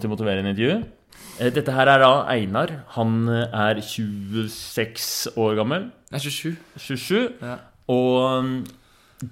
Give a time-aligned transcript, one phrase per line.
[0.00, 0.74] Velkommen til motiverende intervju.
[1.40, 2.70] Eh, Dette her er da Einar.
[2.96, 5.90] Han eh, er 26 år gammel.
[6.08, 6.54] Er 27.
[6.80, 7.28] 27.
[7.42, 7.56] Ja.
[7.92, 8.54] Og mm,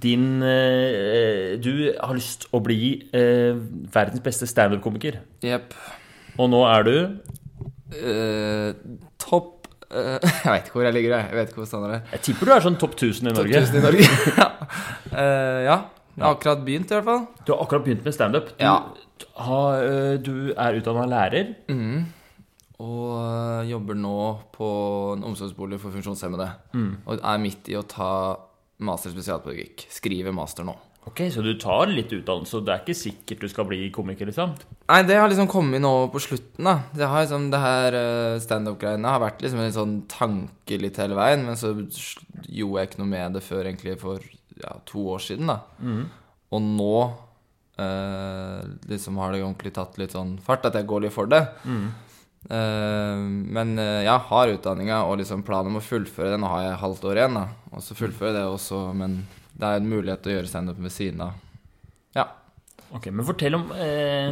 [0.02, 5.22] din eh, Du har lyst å bli verdens beste standup-komiker.
[5.40, 5.72] Jepp.
[6.36, 6.94] Og nå er du
[7.96, 8.70] uh,
[9.16, 9.54] topp
[9.88, 11.30] Jeg vet ikke hvor jeg ligger, jeg.
[11.30, 12.04] Jeg vet ikke hvor standard er.
[12.12, 13.64] Jeg tipper du er sånn topp 1000 i Norge.
[13.64, 14.04] 1000 i Norge.
[14.36, 14.50] ja.
[15.16, 15.78] Uh, ja.
[16.18, 17.26] Jeg har akkurat begynt, i hvert fall.
[17.46, 18.48] Du har akkurat begynt med standup.
[18.58, 18.80] Du, Ja.
[19.36, 21.54] Har, eh, du er utdanna lærer.
[21.70, 22.06] Mm.
[22.78, 24.18] Og eh, jobber nå
[24.54, 24.68] på
[25.16, 26.50] en omsorgsbolig for funksjonshemmede.
[27.06, 28.10] Og er midt i å ta
[28.78, 29.88] master spesialpedagogikk.
[29.90, 30.76] Skriver master nå.
[31.08, 34.28] Ok, Så du tar litt utdannelse, og det er ikke sikkert du skal bli komiker,
[34.28, 34.52] liksom?
[34.90, 36.74] Nei, det har liksom kommet nå på slutten, da.
[36.92, 41.16] Det har liksom, det her eh, standup-greiene har vært liksom en sånn tanke litt hele
[41.16, 44.20] veien, men så gjorde jeg ikke noe med det før egentlig for
[44.60, 45.62] ja, to år siden, da.
[46.52, 46.92] Og nå
[47.78, 51.42] eh, liksom har det ordentlig tatt litt sånn fart, at jeg går litt for det.
[52.48, 53.24] Eh,
[53.56, 56.40] men uh, jeg har utdanninga og liksom planen om å fullføre det.
[56.42, 57.46] Nå har jeg halvt år igjen, da.
[57.72, 59.20] Og så fullføre det også, men
[59.58, 61.42] det er en mulighet til å gjøre standup ved siden av.
[62.16, 62.28] Ja.
[62.94, 64.30] Ok, Men fortell om eh,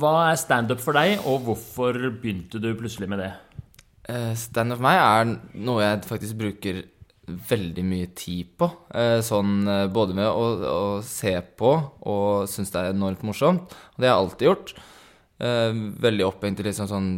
[0.00, 3.32] Hva er standup for deg, og hvorfor begynte du plutselig med det?
[4.08, 6.80] Eh, Standup for meg er noe jeg faktisk bruker
[7.50, 8.68] veldig mye tid på.
[8.94, 13.72] Eh, Sånn eh, både med å, å se på og synes det er enormt morsomt.
[13.94, 14.74] Og det har jeg alltid gjort.
[15.40, 17.10] Eh, Veldig opphengt i liksom sånn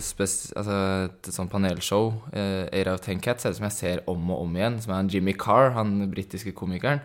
[0.00, 0.76] spes, altså
[1.10, 4.54] et sånn panelshow, Eight of Ten Cats, er det som jeg ser om og om
[4.56, 7.02] igjen, som er han Jimmy Carr, han britiske komikeren.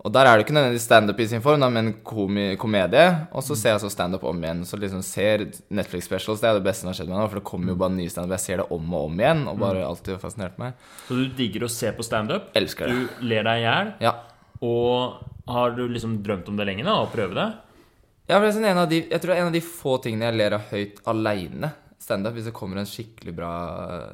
[0.00, 3.04] Og der er det ikke nødvendigvis standup i sin form, da, men komi komedie.
[3.36, 4.62] Og så ser jeg så standup om igjen.
[4.64, 7.26] Så liksom ser Netflix specials, det er det beste som har skjedd meg nå.
[7.28, 8.32] For det kommer jo bare nye standup.
[8.38, 10.80] Jeg ser det om og om igjen, og bare alltid har fascinert meg.
[11.04, 12.48] Så du digger å se på standup?
[12.56, 12.96] Elsker det.
[12.96, 13.92] Du ler deg i hjel?
[14.06, 14.14] Ja.
[14.64, 16.96] Og har du liksom drømt om det lenge, da?
[17.04, 17.48] Å prøve det?
[18.30, 19.66] Ja, for det er sånn en av de, jeg tror det er en av de
[19.68, 21.74] få tingene jeg ler av høyt aleine.
[22.00, 22.38] Standup.
[22.38, 23.54] Hvis det kommer en skikkelig bra,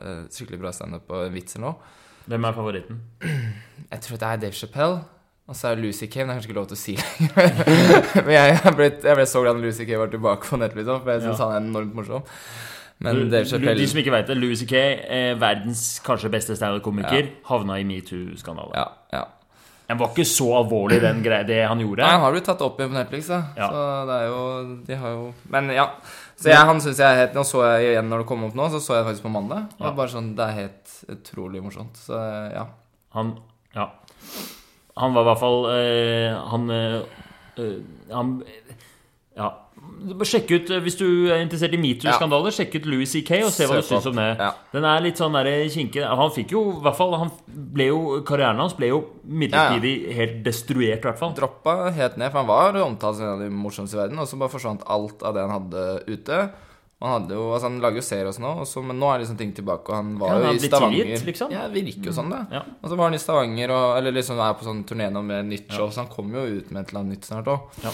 [0.02, 1.92] eh, skikkelig bra standup og en vits eller noe.
[2.26, 3.04] Hvem er favoritten?
[3.22, 5.04] Jeg tror det er Dave Chappelle.
[5.46, 7.60] Og så er Lucy Cave det er kanskje ikke lov til å si lenger.
[8.26, 10.74] men jeg, jeg, ble, jeg ble så glad når Lucy Cave var tilbake på nett,
[10.74, 11.46] liksom, for jeg syns Ja.
[11.46, 12.24] han er enormt morsom.
[12.98, 14.74] Men Dave Chappelle De som ikke vet det, Louis C.K.,
[15.12, 18.72] eh, verdens kanskje beste standup-komiker, havna i metoo-skandalen.
[18.74, 19.24] Ja, ja.
[19.86, 22.02] Den var ikke så alvorlig, den greia, det han gjorde.
[22.02, 23.42] Nei, han har blitt tatt opp igjen på Netflix, da.
[23.54, 23.68] Ja.
[23.70, 24.40] Så det er jo
[24.88, 25.20] De har jo
[25.54, 25.84] Men ja.
[26.34, 28.56] Så jeg, han synes jeg er helt Nå så jeg igjen når det kom opp
[28.58, 29.68] nå, så så jeg faktisk på mandag.
[29.78, 29.92] Og Ja.
[30.00, 31.94] bare sånn Det er helt utrolig morsomt.
[32.02, 32.18] Så
[32.50, 32.66] ja.
[33.14, 33.36] Han
[33.76, 33.86] Ja.
[34.96, 36.98] Han var i hvert fall eh, Han eh,
[37.60, 37.78] eh,
[38.14, 38.34] Han
[39.36, 39.52] Ja.
[40.26, 43.38] Sjekk ut, Hvis du er interessert i metoo-skandaler, sjekk ut Louis C.K.
[43.46, 44.26] og se hva du syns om det.
[44.40, 44.50] Ja.
[44.72, 45.36] Den er litt sånn
[45.72, 49.94] kinke Han fikk jo i hvert fall han ble jo, Karrieren hans ble jo midlertidig
[50.16, 51.34] helt destruert, i hvert fall.
[51.36, 54.28] Droppa helt ned, for han var omtalt som en av de morsomste i verden, og
[54.28, 56.40] så bare forsvant alt av det han hadde ute.
[57.04, 59.36] Han hadde jo, altså han lager jo serier og sånn også, men nå er liksom
[59.36, 61.02] ting tilbake, og han var Ja, han jo i Stavanger.
[61.04, 61.52] tilgitt, liksom.
[61.52, 62.40] Ja, det virker jo sånn, det.
[62.56, 62.62] Ja.
[62.80, 65.50] Og så var han i Stavanger, og, eller liksom er på sånn turné nå med
[65.50, 67.78] nytt show, så han kommer jo ut med et eller annet nytt snart òg.
[67.84, 67.92] Ja.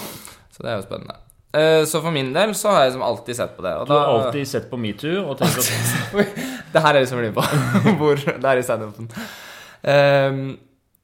[0.54, 1.18] Så det er jo spennende.
[1.52, 3.72] Eh, så for min del så har jeg liksom alltid sett på det.
[3.84, 6.36] Du har da, alltid sett på metoo og tenkt at
[6.72, 7.44] det her er liksom blir på.
[8.00, 9.10] Hvor det er i standupen.
[9.82, 10.44] Um,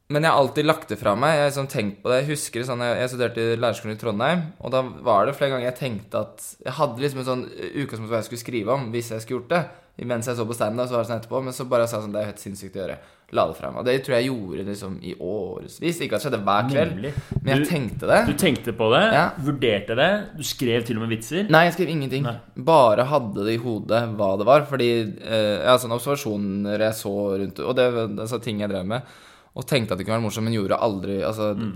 [0.09, 1.35] men jeg har alltid lagt det fra meg.
[1.37, 2.23] Jeg har liksom tenkt på det.
[2.23, 5.51] Jeg husker sånn, jeg, jeg studerte i lærerskolen i Trondheim, og da var det flere
[5.57, 8.89] ganger jeg tenkte at Jeg hadde liksom en sånn utgangspunkt hva jeg skulle skrive om
[8.95, 9.63] hvis jeg skulle gjort det.
[10.07, 11.39] Mens jeg så på standup, så var det sånn etterpå.
[11.43, 12.99] Men så bare sa jeg sånn Det er jo helt sinnssykt å gjøre.
[13.37, 13.81] La det fra meg.
[13.83, 15.99] Og det tror jeg gjorde liksom i årevis.
[16.01, 17.11] Ikke at det skjedde hver kveld, Nemlig.
[17.43, 18.21] men jeg Du- tenkte det.
[18.31, 19.25] Du tenkte på det, Ja.
[19.43, 21.51] vurderte det, du skrev til og med vitser.
[21.51, 22.23] Nei, jeg skrev ingenting.
[22.23, 22.37] Nei.
[22.57, 24.63] Bare hadde det i hodet hva det var.
[24.71, 24.89] Fordi
[25.21, 29.03] eh, Ja, sånne observasjoner jeg så rundt Og det var altså, ting jeg drev med.
[29.57, 31.71] Og tenkte at det kunne være morsomt, men gjorde aldri Altså mm.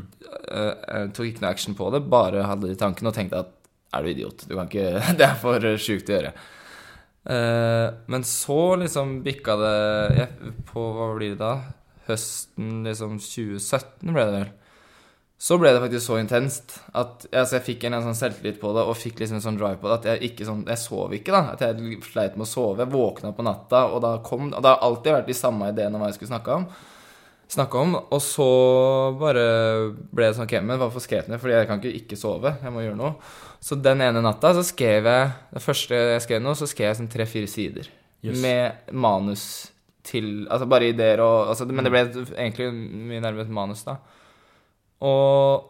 [0.53, 2.03] uh, tok ikke noe action på det.
[2.13, 3.55] Bare hadde det i tanken og tenkte at
[3.93, 4.47] er du idiot?
[4.49, 6.33] Du kan ikke Det er for sjukt å gjøre.
[7.23, 9.77] Uh, men så liksom bikka det
[10.17, 11.53] jeg, På hva blir det da?
[12.09, 14.51] Høsten liksom 2017 ble det vel.
[15.43, 18.71] Så ble det faktisk så intenst at altså, jeg fikk en, en sånn selvtillit på
[18.77, 21.15] det og fikk liksom en sånn drive på det at jeg ikke sånn Jeg sov
[21.17, 21.57] ikke, da.
[21.57, 22.85] At jeg sleit med å sove.
[22.85, 25.99] Jeg våkna på natta, og da kom Og det har alltid vært de samme ideene
[25.99, 26.69] om hva jeg skulle snakke om.
[27.53, 28.47] Snakke om Og så
[29.21, 29.43] bare
[30.13, 31.43] ble det sånn Ok, men hvorfor skrev jeg ned?
[31.43, 32.55] Fordi jeg kan ikke ikke sove.
[32.63, 33.17] Jeg må gjøre noe.
[33.63, 37.01] Så den ene natta så skrev jeg Det første jeg skrev nå, så skrev jeg
[37.03, 37.91] sånn tre-fire sider.
[38.23, 38.39] Yes.
[38.41, 39.45] Med manus
[40.07, 43.99] til Altså bare ideer og altså, Men det ble egentlig mye nærmere et manus, da.
[45.03, 45.69] Og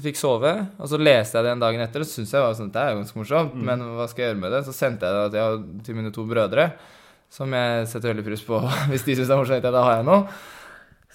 [0.00, 0.52] fikk sove.
[0.78, 2.94] Og så leste jeg det en dagen etter, og syntes jeg var sånn, det er
[2.94, 3.56] ganske morsomt.
[3.58, 4.60] Men hva skal jeg gjøre med det?
[4.68, 5.46] Så sendte jeg det
[5.86, 6.68] til mine to brødre,
[7.30, 8.60] som jeg setter veldig pris på.
[8.92, 10.22] Hvis de syns det er morsomt, da har jeg noe.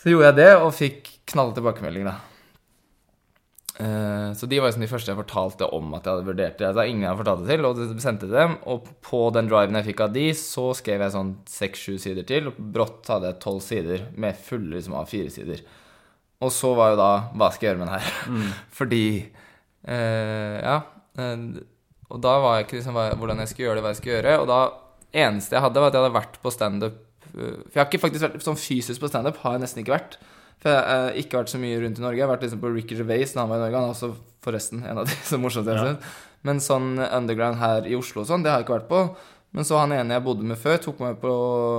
[0.06, 2.19] Så gjorde jeg det, og fikk knall tilbakemelding, da.
[3.75, 6.68] Eh, så de var liksom de første jeg fortalte om at jeg hadde vurdert det.
[6.69, 8.54] Altså, ingen jeg fortalt det til, og sendte til dem.
[8.69, 12.52] Og på den driven jeg fikk av de, så skrev jeg sånn seks-sju sider til.
[12.52, 15.66] Og brått hadde jeg tolv sider med fulle liksom, av fire sider.
[16.46, 18.56] Og så var jo da Hva skal jeg gjøre med den her?
[18.78, 20.78] Fordi eh, Ja.
[21.18, 21.48] Eh,
[22.13, 24.34] og da var jeg ikke liksom hvordan jeg skulle gjøre det, hva jeg skulle gjøre.
[24.44, 24.60] Og da
[25.25, 27.00] eneste jeg hadde, var at jeg hadde vært på standup
[27.35, 30.17] For jeg har ikke faktisk vært sånn fysisk på standup, har jeg nesten ikke vært.
[30.63, 32.19] For jeg har eh, ikke vært så mye rundt i Norge.
[32.19, 33.81] Jeg har vært liksom på Ricky Gervais da han var i Norge.
[33.81, 34.11] Han er også
[34.45, 36.13] forresten en av de så morsomste jeg har sett.
[36.45, 39.01] Men sånn underground her i Oslo og sånn, det har jeg ikke vært på.
[39.55, 41.33] Men så han ene jeg bodde med før, tok meg på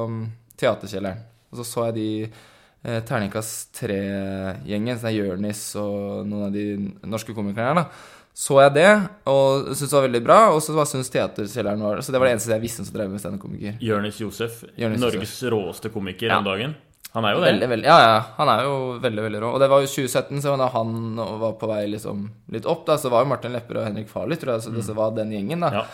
[0.08, 0.20] um,
[0.58, 1.24] Teaterkjelleren.
[1.52, 6.66] Og så så jeg de eh, Terningkast tre-gjengen, sånn Jonis og noen av de
[7.06, 8.15] norske komikerne her, da.
[8.36, 8.88] Så jeg det,
[9.32, 10.38] og syntes det var veldig bra.
[10.52, 13.08] Og så var- syntes Teaterkjelleren var Så det var det eneste jeg visste som drev
[13.10, 13.78] med standup-komiker.
[13.80, 16.38] Jonis Josef, Jørnes Norges råeste komiker Ja.
[16.38, 16.74] om dagen.
[17.14, 17.48] Han er jo det.
[17.54, 18.20] Veldig, veldig, ja, ja.
[18.36, 19.54] Han er jo veldig, veldig rå.
[19.54, 22.96] Og det var jo 2017, så da han var på vei liksom litt opp, da,
[22.98, 25.60] så var jo Martin Lepperød og Henrik Farley, tror jeg, så det var den gjengen,
[25.60, 25.70] da.
[25.70, 25.84] Ja.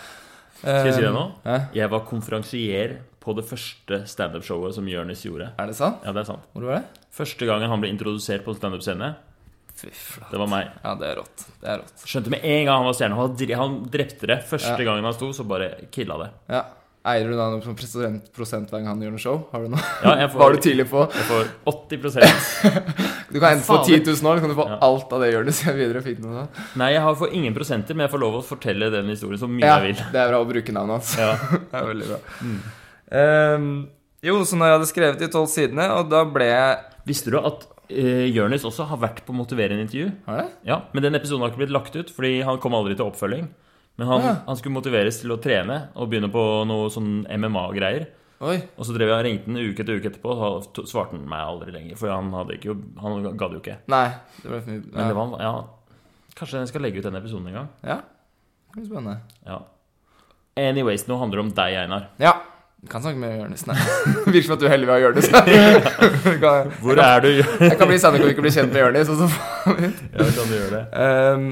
[0.59, 1.33] Skal jeg si det nå?
[1.47, 5.53] Eh, Jeg var konferansier på det første standup-showet som Jonis gjorde.
[5.59, 5.99] Er det sant?
[6.05, 6.43] Ja, det er sant.
[6.57, 6.85] Hvor var det?
[7.15, 9.15] Første gangen han ble introdusert på en standup-scene,
[9.83, 10.31] Fy flate.
[10.31, 10.69] det var meg.
[10.85, 11.47] Ja, det er rått.
[11.63, 12.05] Det er rått.
[12.07, 13.17] Skjønte med en gang han var stjerne.
[13.19, 14.39] Han Han drepte det.
[14.47, 14.85] Første Ja.
[14.87, 16.31] gangen han sto, så bare killa det.
[16.49, 16.63] Ja.
[17.05, 19.39] Eier du da noe som prosent, prosent hver gang han gjør noe show?
[19.51, 19.81] Har du noe?
[20.05, 21.01] Ja, jeg får, Var du tidlig på?
[21.11, 22.23] jeg får 80%
[23.33, 23.89] Du kan enten få Faen.
[23.91, 24.77] 10 000 år, så kan du få Ja.
[24.87, 26.03] alt av det Jonis gjør videre.
[26.05, 26.63] Fint med det.
[26.79, 29.49] Nei, jeg har får ingen prosenter, men jeg får lov å fortelle den historien så
[29.51, 30.05] mye Ja, jeg vil.
[30.15, 31.17] det er bra å bruke navnet hans.
[31.19, 31.35] Ja.
[31.73, 32.21] Det er veldig bra.
[33.19, 33.69] Ehm,
[34.23, 37.39] jo, så når jeg hadde skrevet de tolv sidene, og da ble jeg Visste du
[37.43, 40.11] at uh, Jonis også har vært på motiverende intervju?
[40.27, 40.49] Har det?
[40.69, 43.49] Ja, men den episoden har ikke blitt lagt ut, fordi han kom aldri til oppfølging.
[44.01, 44.35] Men han, Ja.
[44.47, 48.07] han skulle motiveres til å trene og begynne på noe sånn MMA-greier.
[48.43, 48.57] Oi.
[48.77, 51.29] Og så drev jeg og ringte han uke etter uke etterpå, og så svarte han
[51.29, 51.97] meg aldri lenger.
[52.01, 53.77] For han hadde ikke Han gadd jo ikke.
[53.93, 54.09] Nei.
[54.43, 54.83] Det ble for mye.
[54.93, 55.53] Men det var Ja,
[56.35, 57.69] kanskje jeg skal legge ut denne episoden en gang.
[57.85, 58.01] ja.
[58.73, 59.21] Det blir spennende.
[59.47, 59.59] Ja.
[60.57, 62.09] Anyways, nå handler det om deg, Einar.
[62.19, 62.33] Ja.
[62.83, 63.63] Du kan snakke med Jonis.
[63.71, 63.77] Nei.
[64.27, 65.43] Virker som at du heller vil ha.
[66.43, 67.29] Kan- Hvor er du?
[67.39, 69.13] Jeg kan bli standup-komiker og bli kjent med Jonis.
[69.13, 70.81] og så Ja, kan du gjøre det?
[70.99, 71.45] Ehm,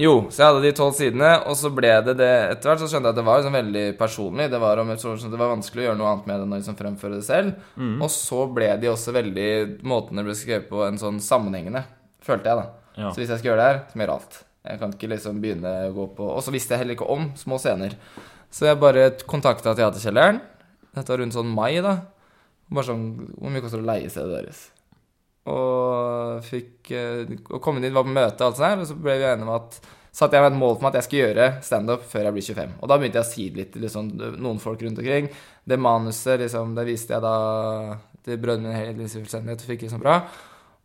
[0.00, 2.80] jo, så jeg hadde de tolv sidene, og så ble det det etter hvert.
[2.80, 4.48] Så skjønte jeg at det var liksom veldig personlig.
[4.54, 6.78] Det var, om det var vanskelig å gjøre noe annet med det enn å liksom
[6.80, 7.54] fremføre det selv.
[7.76, 7.94] Mm.
[8.06, 9.48] Og så ble de også veldig
[9.92, 11.84] Måten det ble skrevet på, en sånn sammenhengende,
[12.24, 12.68] følte jeg, da.
[13.04, 13.10] Ja.
[13.12, 14.40] Så hvis jeg skal gjøre det her, så må jeg gjøre alt.
[14.72, 17.28] Jeg kan ikke liksom begynne å gå på Og så visste jeg heller ikke om
[17.38, 17.92] små scener.
[18.52, 20.40] Så jeg bare kontakta Teaterkjelleren.
[20.98, 21.94] Dette var rundt sånn mai, da.
[22.68, 24.64] Bare sånn Hvor mye koster det å leie stedet deres?
[25.48, 28.90] Og fikk eh, Og kom inn dit, var på møte og alt sånt her, og
[28.90, 29.80] så ble vi enige om at
[30.18, 32.46] Satte jeg meg et mål for meg at jeg skulle gjøre standup før jeg blir
[32.48, 32.70] 25.
[32.80, 34.08] Og da begynte jeg å si litt til liksom,
[34.40, 35.28] noen folk rundt omkring.
[35.68, 37.34] Det manuset liksom, det viste jeg da
[38.26, 40.18] til brødrene mine helt i fullstendighet og fikk liksom bra.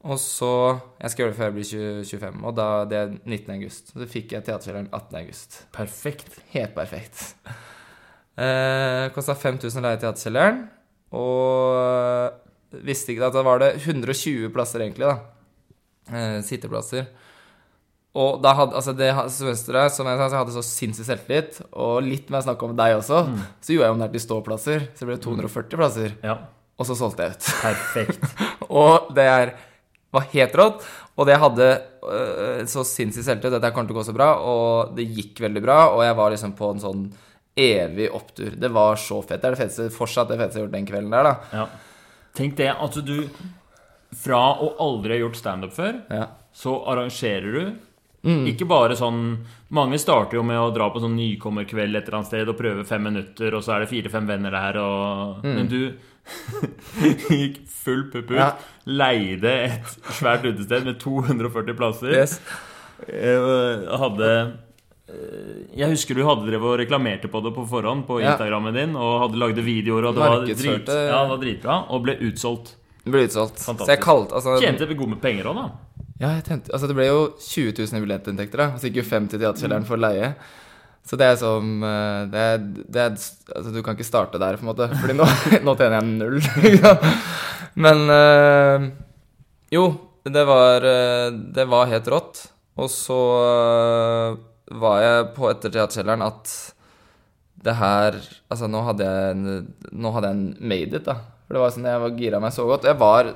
[0.03, 3.13] Og så Jeg skal gjøre det før jeg blir 20, 25, og da det er
[3.23, 3.53] 19.
[3.55, 3.93] august.
[3.95, 5.19] Så fikk jeg teaterfilmen 18.
[5.23, 5.61] august.
[5.75, 6.41] Perfekt.
[6.53, 7.29] Helt perfekt.
[8.33, 10.63] Eh, Kosta 5000 å leie Teaterkjelleren.
[11.13, 15.19] Og visste ikke at da var det 120 plasser, egentlig, da.
[16.09, 17.05] Eh, sitteplasser.
[18.13, 21.61] Og da hadde, altså det semesteret som jeg sa, så jeg hadde så sinnssykt selvtillit,
[21.71, 23.23] og litt med snakk om deg også,
[23.57, 24.85] så gjorde jeg om det til ståplasser.
[24.93, 26.13] Så det ble 240 plasser.
[26.21, 26.37] Ja.
[26.77, 27.47] Og så solgte jeg ut.
[27.63, 28.27] Perfekt.
[28.83, 29.53] Og det er,
[30.13, 30.85] var helt rått.
[31.17, 31.67] Og det hadde
[32.05, 33.57] øh, så sinnssykt selvtillit.
[33.57, 34.29] Dette kommer til å gå så bra.
[34.45, 35.79] Og det gikk veldig bra.
[35.93, 37.03] Og jeg var liksom på en sånn
[37.55, 38.55] evig opptur.
[38.57, 39.41] Det var så fett.
[39.41, 41.33] Det er det feteste, fortsatt det feteste jeg har gjort den kvelden der, da.
[41.53, 41.65] Ja.
[42.33, 43.17] Tenk det at du
[44.23, 46.27] fra å aldri ha gjort standup før, Ja.
[46.53, 47.73] så arrangerer du
[48.47, 49.39] Ikke bare sånn
[49.75, 52.85] Mange starter jo med å dra på sånn nykommerkveld et eller annet sted og prøve
[52.87, 55.93] fem minutter, og så er det fire-fem venner der, og Men du
[57.33, 58.37] gikk full pupp ut.
[58.37, 58.51] Ja.
[58.87, 62.13] Leide et svært utested med 240 plasser.
[62.15, 62.37] Yes.
[63.07, 64.29] Eh, hadde
[65.73, 68.19] Jeg husker du hadde drevet og reklamerte på det på forhånd på.
[68.23, 72.03] Instagrammen din, og hadde lagde videoer, og det var, drit, ja, det var dritbra, og
[72.05, 72.75] ble utsolgt.
[73.03, 73.59] Det ble utsolgt.
[73.59, 73.89] Fantastisk.
[73.89, 76.03] Så jeg kalte altså, Tjente du gode med penger òg, da.
[76.21, 78.67] Ja, jeg tjente Altså, det ble jo 20 000 i billettinntekter, da.
[78.75, 80.29] Og så gikk jo 50 til Teaterkjelleren for leie.
[81.03, 83.17] Så det er som eh, det er, det er,
[83.57, 84.87] Altså, du kan ikke starte der, på en måte.
[85.01, 85.27] Fordi nå,
[85.67, 86.39] nå tjener jeg null.
[86.71, 86.93] ikke?
[87.83, 88.87] Men øh,
[89.73, 89.85] Jo,
[90.23, 91.27] det var eh,
[91.57, 92.45] Det var helt rått.
[92.79, 94.41] Og så eh,
[94.79, 96.53] var jeg på etter Teaterkjelleren at
[97.63, 98.17] det her
[98.51, 101.15] Altså, nå hadde jeg en, Nå hadde jeg en made it, da.
[101.47, 102.85] For det var sånn, Jeg var gira meg så godt.
[102.87, 103.29] Jeg var,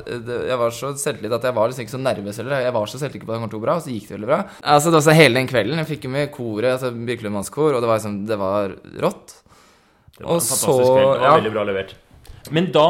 [0.48, 2.64] jeg var så selvtillit at jeg var liksom ikke så nervøs heller.
[2.64, 4.08] Jeg var så selvsikker på at det kom til å gå bra, og så gikk
[4.08, 4.40] det veldig bra.
[4.64, 7.76] Altså, det var så Hele den kvelden jeg fikk jo med koret, altså Birkelund mannskor,
[7.78, 9.36] og det var liksom Det var rått.
[10.18, 11.08] Det var Og en fantastisk så- kveld.
[11.14, 11.36] Det var ja.
[11.38, 11.94] veldig bra levert.
[12.52, 12.88] Men da,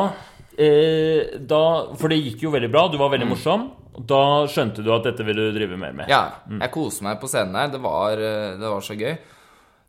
[0.58, 1.62] eh, da
[1.98, 2.88] For det gikk jo veldig bra.
[2.88, 3.72] Du var veldig morsom.
[3.98, 6.12] Da skjønte du at dette ville du drive mer med?
[6.12, 6.44] Ja.
[6.52, 7.72] Jeg koste meg på scenen her.
[7.74, 9.18] Det var, eh, det var så gøy.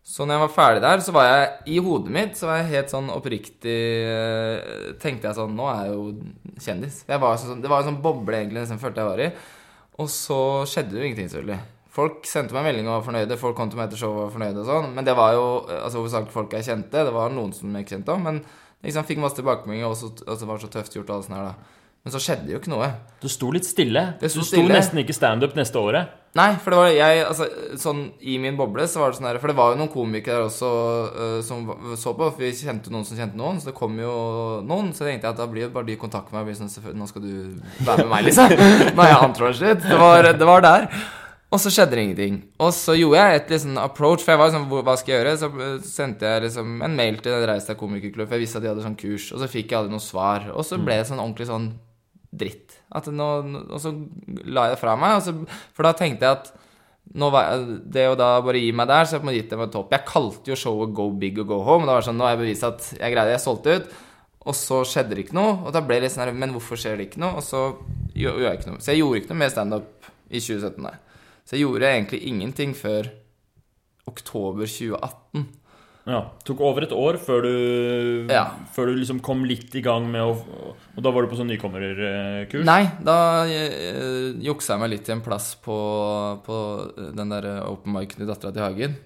[0.08, 2.70] Så når jeg var ferdig der, så var jeg i hodet mitt så var jeg
[2.70, 3.74] helt sånn oppriktig
[4.08, 6.04] eh, Tenkte jeg sånn Nå er jeg jo
[6.64, 7.02] kjendis.
[7.10, 9.28] Jeg var sånn, det var en sånn boble egentlig som jeg følte jeg var i.
[9.98, 10.38] Og så
[10.70, 11.58] skjedde det jo ingenting, selvfølgelig.
[11.98, 13.40] Folk sendte meg melding og var fornøyde.
[13.40, 14.92] Folk kom til meg etter showet og var fornøyde og sånn.
[14.96, 17.04] Men det var jo eh, altså hovedsakelig folk jeg kjente.
[17.10, 18.24] Det var noen som jeg ikke kjente om.
[18.30, 18.40] Men
[18.86, 21.28] liksom fikk masse tilbakemeldinger, og så og så var det så tøft gjort og alt
[21.28, 21.74] sånt her, da.
[22.08, 22.86] Men så skjedde jo ikke noe.
[23.20, 24.00] Du sto litt stille.
[24.16, 24.72] Det sto du sto stille.
[24.72, 26.14] nesten ikke standup neste året.
[26.38, 27.46] Nei, for det var jeg altså,
[27.80, 30.42] Sånn i min boble så var det sånn her For det var jo noen komikere
[30.42, 30.68] der også
[31.08, 31.66] uh, som
[32.00, 32.30] så på.
[32.30, 34.14] For vi kjente noen som kjente noen, så det kom jo
[34.64, 34.94] noen.
[34.96, 36.48] Så tenkte jeg at da blir det bare de i kontakt med meg.
[36.48, 37.32] Blir sånn, Nå skal du
[37.84, 38.56] være med meg, liksom.
[38.96, 39.84] Nå er jeg antroen litt.
[39.84, 40.92] Det var, det var der.
[41.48, 42.38] Og så skjedde det ingenting.
[42.60, 45.36] Og så gjorde jeg et liksom approach, for jeg var sånn Hva skal jeg gjøre?
[45.40, 48.66] Så øh, sendte jeg liksom en mail til Reis deg komikerklubb, for jeg visste at
[48.66, 49.30] de hadde sånn kurs.
[49.32, 50.50] Og så fikk jeg aldri noe svar.
[50.52, 51.70] Og så ble det sånn ordentlig sånn
[52.30, 52.78] dritt.
[53.12, 53.28] Nå,
[53.68, 53.92] og så
[54.44, 55.20] la jeg det fra meg.
[55.25, 55.35] Så,
[55.76, 56.50] for da tenkte jeg at
[57.08, 59.73] var det å da bare gi meg der, så jeg på en gitt dem meg
[59.73, 59.94] topp.
[59.94, 61.88] Jeg kalte jo showet Go Big og Go Home.
[61.88, 63.38] Det var sånn, Nå har jeg bevist at jeg greide det.
[63.38, 63.94] Jeg solgte ut.
[64.49, 65.54] Og så skjedde det ikke noe.
[65.66, 67.40] Og da ble det litt sånn Men hvorfor skjer det ikke noe?
[67.40, 67.62] Og så
[68.16, 68.82] gjorde jeg ikke noe.
[68.85, 70.97] Så jeg gjorde ikke noe mer standup i 2017, nei.
[71.49, 73.08] Så jeg gjorde egentlig ingenting før
[74.08, 75.47] oktober 2018.
[76.08, 78.46] Ja, Tok over et år før du, Ja.
[78.72, 80.32] før du liksom kom litt i gang med å
[80.96, 82.64] Og da var du på sånn nykommerkurs?
[82.64, 85.76] Nei, da uh, juksa jeg meg litt til en plass på,
[86.46, 86.56] på
[87.14, 88.96] den der open micen i Dattera til Hagen.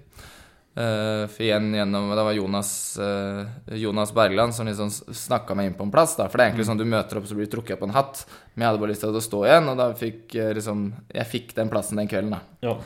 [0.73, 3.45] Uh, for igjen gjennom Det var Jonas, uh,
[3.77, 6.15] Jonas Bergland som liksom snakka meg inn på en plass.
[6.17, 7.93] da For det er egentlig sånn du møter opp, så blir du trukket på en
[7.93, 8.23] hatt.
[8.55, 11.29] Men jeg hadde bare lyst til å stå igjen, og da fikk jeg liksom Jeg
[11.29, 12.41] fikk den plassen den kvelden, da.
[12.65, 12.79] Ja.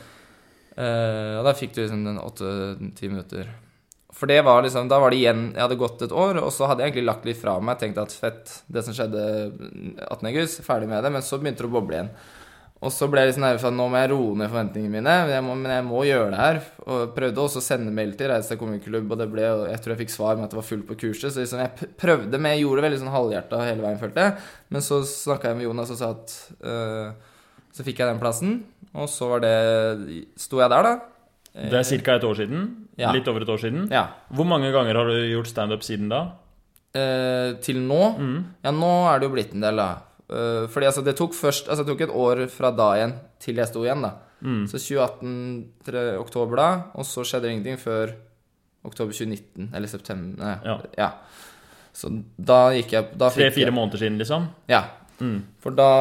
[0.77, 3.47] Eh, og da fikk du liksom den åtte-ti minutter.
[4.17, 6.65] For det var liksom, da var det igjen Jeg hadde gått et år, og så
[6.69, 7.77] hadde jeg egentlig lagt litt fra meg.
[7.81, 9.21] Tenkte at fett, det som skjedde
[10.07, 10.31] 18.
[10.31, 11.13] august, ferdig med det.
[11.13, 12.11] Men så begynte det å boble igjen.
[12.77, 15.13] Og så ble jeg sånn nervøs for at nå må jeg roe ned forventningene mine.
[15.31, 16.59] Jeg, må, men jeg må gjøre det her.
[16.85, 20.01] Og prøvde også å sende mail til Reistad komikerklubb, og det ble, jeg tror jeg
[20.03, 21.33] fikk svar med at det var fullt på kurset.
[21.33, 24.49] Så liksom jeg prøvde, men jeg gjorde det veldig sånn halvhjerta hele veien, følte jeg.
[24.73, 27.33] Men så snakka jeg med Jonas og sa at øh,
[27.73, 28.59] Så fikk jeg den plassen,
[28.93, 29.55] og så var det
[30.37, 30.93] Sto jeg der, da.
[31.57, 32.19] Det er ca.
[32.19, 32.69] et år siden.
[32.97, 33.13] Ja.
[33.13, 33.87] Litt over et år siden.
[33.93, 34.07] Ja.
[34.33, 36.23] Hvor mange ganger har du gjort standup siden da?
[36.97, 38.37] Eh, til nå Mm.
[38.63, 39.89] Ja, nå er det jo blitt en del, da.
[40.29, 43.55] Eh, fordi altså, det tok først Altså, det tok et år fra da igjen til
[43.55, 44.15] jeg sto igjen, da.
[44.41, 44.65] Mm.
[44.67, 48.13] Så 2018 3, oktober da, og så skjedde det ingenting før
[48.85, 49.69] oktober 2019.
[49.73, 51.11] Eller september Nei, Ja.
[51.93, 54.47] Så da gikk jeg Tre-fire måneder siden, liksom?
[54.69, 54.83] Ja.
[55.19, 55.41] Mm.
[55.59, 55.91] For da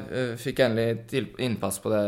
[0.00, 2.04] eh, fikk jeg endelig innpass på det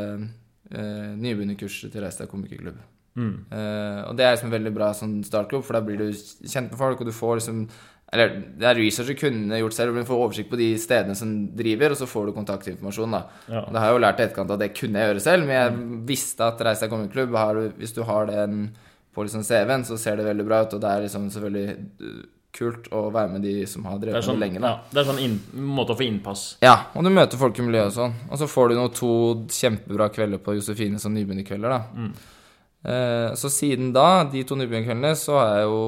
[0.73, 2.79] uh, nybegynnerkurset til Reistad komikerklubb.
[3.19, 3.35] Mm.
[3.51, 6.71] Eh, og det er liksom en veldig bra sånn startklubb, for da blir du kjent
[6.71, 7.63] med folk, og du får liksom
[8.09, 11.17] Eller det er research du kunne gjort selv, men du får oversikt på de stedene
[11.19, 13.27] som driver, og så får du kontaktinformasjon, da.
[13.53, 13.67] Ja.
[13.67, 15.59] Og det har jeg jo lært i etterkant at det kunne jeg gjøre selv, men
[15.59, 17.37] jeg visste at Reis deg kongeklubb,
[17.77, 18.71] Hvis du har den
[19.13, 22.25] på liksom CV-en, så ser det veldig bra ut, og det er liksom selvfølgelig eh,
[22.59, 24.71] kult å være med de som har drevet sånn, med det lenge, da.
[24.73, 25.37] ja, det er sånn inn,
[25.77, 26.47] måte å få innpass.
[26.65, 28.17] Ja, og du møter folk i miljøet og sånn.
[28.31, 29.13] Og så får du noen to
[29.53, 31.81] kjempebra kvelder på Josefine som nybegynnerkvelder, da.
[31.93, 32.38] Mm.
[32.87, 35.83] Eh, så siden da, de to nybegynnerkveldene, så har jeg jo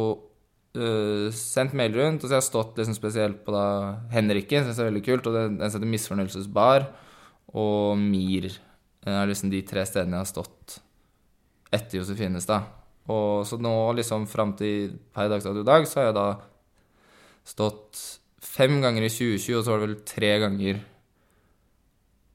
[0.80, 3.66] eh, sendt mail rundt, og så har jeg stått liksom spesielt på da
[4.14, 6.88] Henrikke, syns jeg er veldig kult, og den, heter Misfornøyelsesbar,
[7.54, 8.50] og Mir.
[9.08, 10.80] Er liksom de tre stedene jeg har stått
[11.72, 12.64] etter Josefines, da.
[13.10, 16.28] Og så nå liksom fram til per dags dato i dag, så har jeg da
[17.46, 18.02] stått
[18.44, 20.82] fem ganger i 2020, og så var det vel tre ganger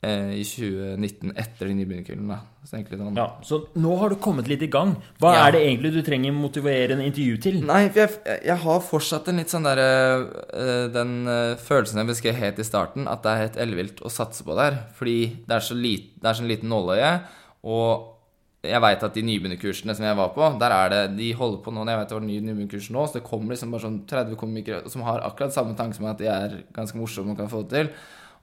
[0.05, 2.37] i 2019 etter de nye begynnerkullene.
[2.65, 4.95] Så sånn Ja, Så nå har du kommet litt i gang.
[5.19, 5.47] Hva Ja.
[5.47, 7.61] er det egentlig du trenger motiverende intervju til?
[7.65, 8.09] Nei, jeg,
[8.45, 12.63] jeg har fortsatt en litt sånn derre øh, Den øh, følelsen jeg beskrev helt i
[12.63, 14.81] starten, at det er helt ellevilt å satse på der.
[14.97, 17.13] Fordi det er så, lit, det er så liten nåløye.
[17.65, 18.11] Og
[18.65, 21.73] jeg veit at de nybegynnerkursene som jeg var på, der er det De holder på
[21.73, 23.99] nå når jeg vet det var ny nybegynnerkurs nå, så det kommer liksom bare sånn
[24.09, 27.51] 30 komikere som har akkurat samme tanke som at de er ganske morsomme og kan
[27.51, 27.91] få det til.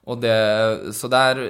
[0.09, 1.45] Og det Så det er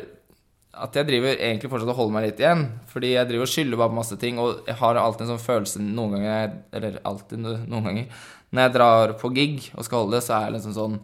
[0.74, 2.64] at jeg driver egentlig fortsatt og holder meg litt igjen.
[2.90, 5.44] Fordi jeg driver og skylder bare på masse ting, og jeg har alltid en sånn
[5.44, 8.24] følelse noen ganger Eller alltid noen ganger.
[8.54, 10.98] Når jeg drar på gig og skal holde det, så er jeg liksom sånn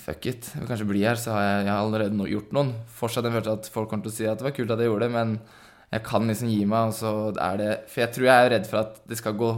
[0.00, 0.46] Fuck it.
[0.54, 2.70] Jeg vil kanskje bli her, så har jeg, jeg har allerede no, gjort noen.
[2.96, 4.88] Fortsatt en følelse at folk kommer til å si at det var kult at jeg
[4.88, 5.34] gjorde det, men
[5.90, 8.68] jeg kan liksom gi meg, og så er det For jeg tror jeg er redd
[8.70, 9.50] for at det skal gå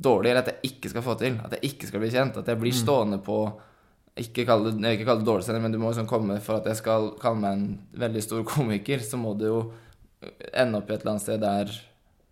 [0.00, 1.36] dårlig, eller at jeg ikke skal få til.
[1.44, 2.38] At jeg ikke skal bli kjent.
[2.40, 3.42] At jeg blir stående på
[4.18, 6.66] ikke kalle det, ikke kalle det dårlig stemning, men du må liksom komme for at
[6.66, 9.60] jeg skal kalle meg en veldig stor komiker, så må du jo
[10.52, 11.70] ende opp i et eller annet sted der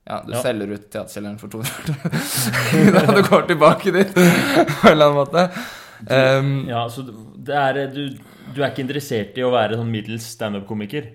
[0.08, 0.40] ja, du Ja.
[0.42, 5.42] selger ut Teaterkjelleren for 200 Da du går tilbake dit på en eller annen måte.
[6.08, 8.02] Um, Ja, så det er du,
[8.54, 11.10] du er ikke interessert i å være sånn middels standup-komiker?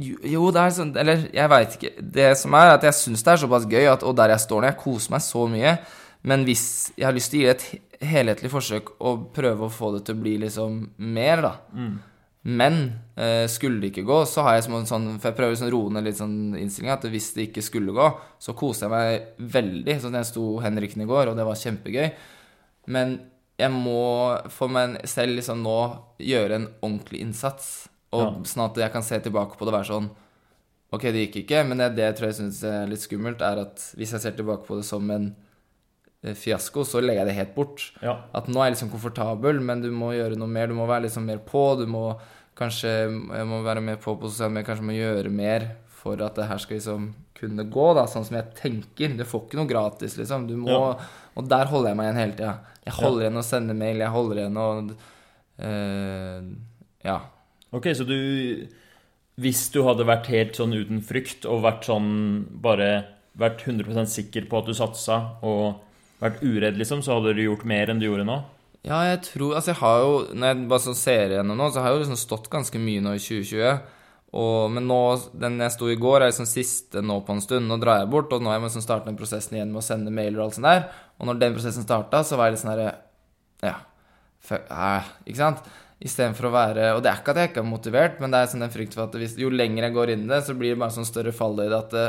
[0.00, 1.90] jo, jo, det er sånn Eller jeg veit ikke.
[2.00, 4.62] Det som er, at jeg syns det er såpass gøy, at, og der jeg står
[4.64, 5.74] nå, jeg koser meg så mye.
[6.28, 6.64] Men hvis
[6.96, 10.04] jeg har lyst til å gi det et helhetlig forsøk å prøve å få det
[10.06, 11.52] til å bli liksom mer, da
[12.44, 12.76] Men
[13.14, 15.70] eh, skulle det ikke gå, så har jeg som en sånn For jeg prøver sånn
[15.70, 18.06] roende litt sånn innstillinga at hvis det ikke skulle gå,
[18.42, 19.94] så koser jeg meg veldig.
[20.02, 22.08] Sånn jeg sto Henriken i går, og det var kjempegøy.
[22.90, 23.14] Men
[23.62, 25.76] jeg må for meg selv liksom nå
[26.18, 27.88] gjøre en ordentlig innsats.
[28.12, 28.32] Og Ja.
[28.44, 30.10] Sånn at jeg kan se tilbake på det og være sånn
[30.92, 33.62] Ok, det gikk ikke, men det, det jeg tror jeg syns er litt skummelt, er
[33.62, 35.30] at hvis jeg ser tilbake på det som en
[36.22, 37.88] fiasko, så legger jeg det helt bort.
[38.02, 38.20] Ja.
[38.36, 40.70] At nå er jeg liksom komfortabel, men du må gjøre noe mer.
[40.70, 41.64] Du må være liksom mer på.
[41.80, 42.12] Du må
[42.58, 44.68] kanskje jeg må være mer på på sosiale medier.
[44.68, 45.66] Kanskje må gjøre mer
[46.02, 48.06] for at det her skal liksom kunne gå, da.
[48.10, 49.16] Sånn som jeg tenker.
[49.18, 50.46] Du får ikke noe gratis, liksom.
[50.46, 50.94] Du må Ja.
[51.34, 52.54] Og der holder jeg meg igjen hele tida.
[52.84, 54.68] Jeg holder igjen å sende mail, jeg holder igjen å
[55.58, 56.42] eh,
[57.08, 57.18] Ja.
[57.72, 58.68] Ok, så du
[59.40, 62.90] Hvis du hadde vært helt sånn uten frykt og vært sånn bare
[63.38, 65.80] vært 100% sikker på at du satsa og
[66.22, 68.38] vært uredd, liksom, så hadde du gjort mer enn du gjorde nå?
[68.82, 71.82] Ja, jeg tror Altså, jeg har jo Når jeg bare sånn ser igjennom nå, så
[71.82, 73.82] har jeg jo liksom stått ganske mye nå i 2020.
[74.32, 74.98] Og, men nå,
[75.36, 77.68] den jeg sto i går, er liksom siste nå på en stund.
[77.68, 79.84] Nå drar jeg bort, og nå har jeg liksom starta den prosessen igjen med å
[79.84, 80.86] sende mailer og alt sånt der.
[81.20, 82.90] Og når den prosessen starta, så var jeg litt sånn herre
[83.62, 83.76] Ja,
[84.42, 85.68] fuck, eh, ikke sant?
[86.02, 88.48] Istedenfor å være Og det er ikke at jeg ikke er motivert, men det er
[88.50, 90.72] sånn den frykt for at hvis, jo lenger jeg går inn i det, så blir
[90.72, 92.08] det bare sånn større falløyde at det,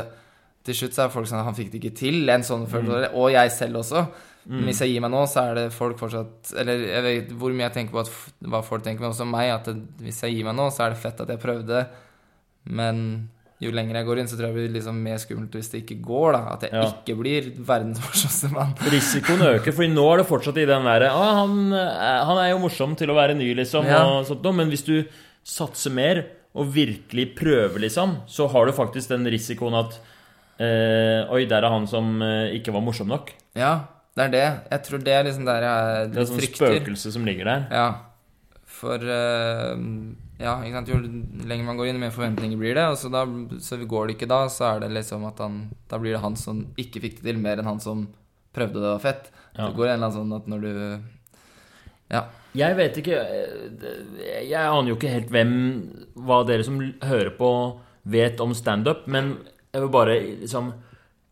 [0.64, 2.22] til slutt så er folk sånn at Han fikk det ikke til.
[2.32, 3.10] En sånn følelse.
[3.14, 4.06] Og jeg selv også.
[4.46, 7.52] Men hvis jeg gir meg nå, så er det folk fortsatt Eller jeg vet hvor
[7.56, 8.10] mye jeg tenker på at,
[8.44, 9.50] hva folk tenker, men også meg.
[9.54, 11.86] At det, hvis jeg gir meg nå, så er det fett at jeg prøvde.
[12.64, 12.98] Men
[13.62, 15.82] jo lenger jeg går inn, så tror jeg det blir liksom mer skummelt hvis det
[15.84, 16.32] ikke går.
[16.36, 16.84] da At jeg Ja.
[16.90, 18.74] ikke blir verdens morsomste mann.
[18.92, 22.50] Risikoen øker, fordi nå er det fortsatt i den derre ah, han, er- han er
[22.50, 24.02] jo morsom til å være ny, liksom, Ja.
[24.04, 24.44] og sånt.
[24.54, 25.04] Men hvis du
[25.44, 26.24] satser mer
[26.54, 29.96] og virkelig prøver, liksom, så har du faktisk den risikoen at
[30.58, 33.32] eh, Oi, der er han som eh, ikke var morsom nok.
[33.58, 34.44] Ja, det er det.
[34.70, 36.74] Jeg tror det er liksom der jeg Det er sånn frykter.
[36.76, 37.64] spøkelse som ligger der.
[37.72, 37.88] Ja.
[38.66, 39.74] For eh,
[40.42, 40.88] Ja, ikke sant.
[40.90, 40.98] Jo
[41.46, 42.84] lenger man går inn, jo mer forventninger blir det.
[42.90, 43.24] Og så, da,
[43.62, 46.36] så går det ikke da, så er det liksom at han Da blir det han
[46.36, 48.08] som ikke fikk det til, mer enn han som
[48.54, 49.30] prøvde det var fett.
[49.56, 49.68] Ja.
[49.68, 50.72] Det går en eller annen sånn at når du
[52.14, 52.24] Ja.
[52.54, 55.54] Jeg vet ikke eh, Jeg aner jo ikke helt hvem
[56.14, 57.48] Hva dere som hører på,
[58.04, 59.38] vet om standup, men
[59.74, 60.72] jeg vil bare liksom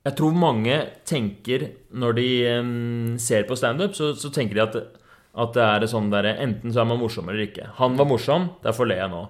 [0.02, 0.76] Jeg tror mange
[1.06, 2.28] tenker Når de
[2.58, 4.78] um, ser på standup, så, så tenker de at,
[5.44, 7.68] at det er sånn derre Enten så er man morsom eller ikke.
[7.78, 9.22] Han var morsom, derfor ler jeg nå.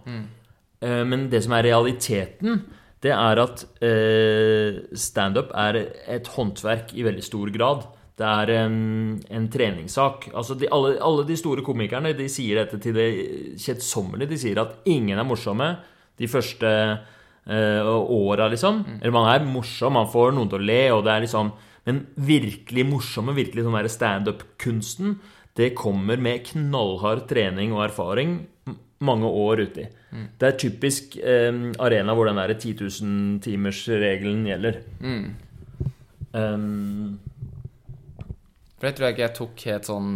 [0.82, 2.62] Eh, Men det som er realiteten,
[3.02, 5.82] det er at uh, standup er
[6.16, 7.84] et håndverk i veldig stor grad.
[8.18, 8.76] Det er en,
[9.30, 10.28] en treningssak.
[10.34, 13.08] Altså de, alle, alle de store komikerne de sier dette til det
[13.60, 14.30] kjedsommelige.
[14.30, 15.72] De sier at ingen er morsomme
[16.20, 16.70] de første
[17.46, 18.84] eh, åra, liksom.
[19.00, 21.52] Eller man er morsom, man får noen til å le, og det er liksom
[21.82, 25.16] Men virkelig morsomme, virkelig sånn standup-kunsten,
[25.58, 28.36] det kommer med knallhard trening og erfaring
[29.02, 29.88] mange år uti.
[30.38, 31.50] Det er typisk eh,
[31.82, 34.78] arena hvor den der 10 000-timersregelen gjelder.
[36.32, 37.18] Um,
[38.78, 40.14] For det tror jeg ikke jeg tok helt sånn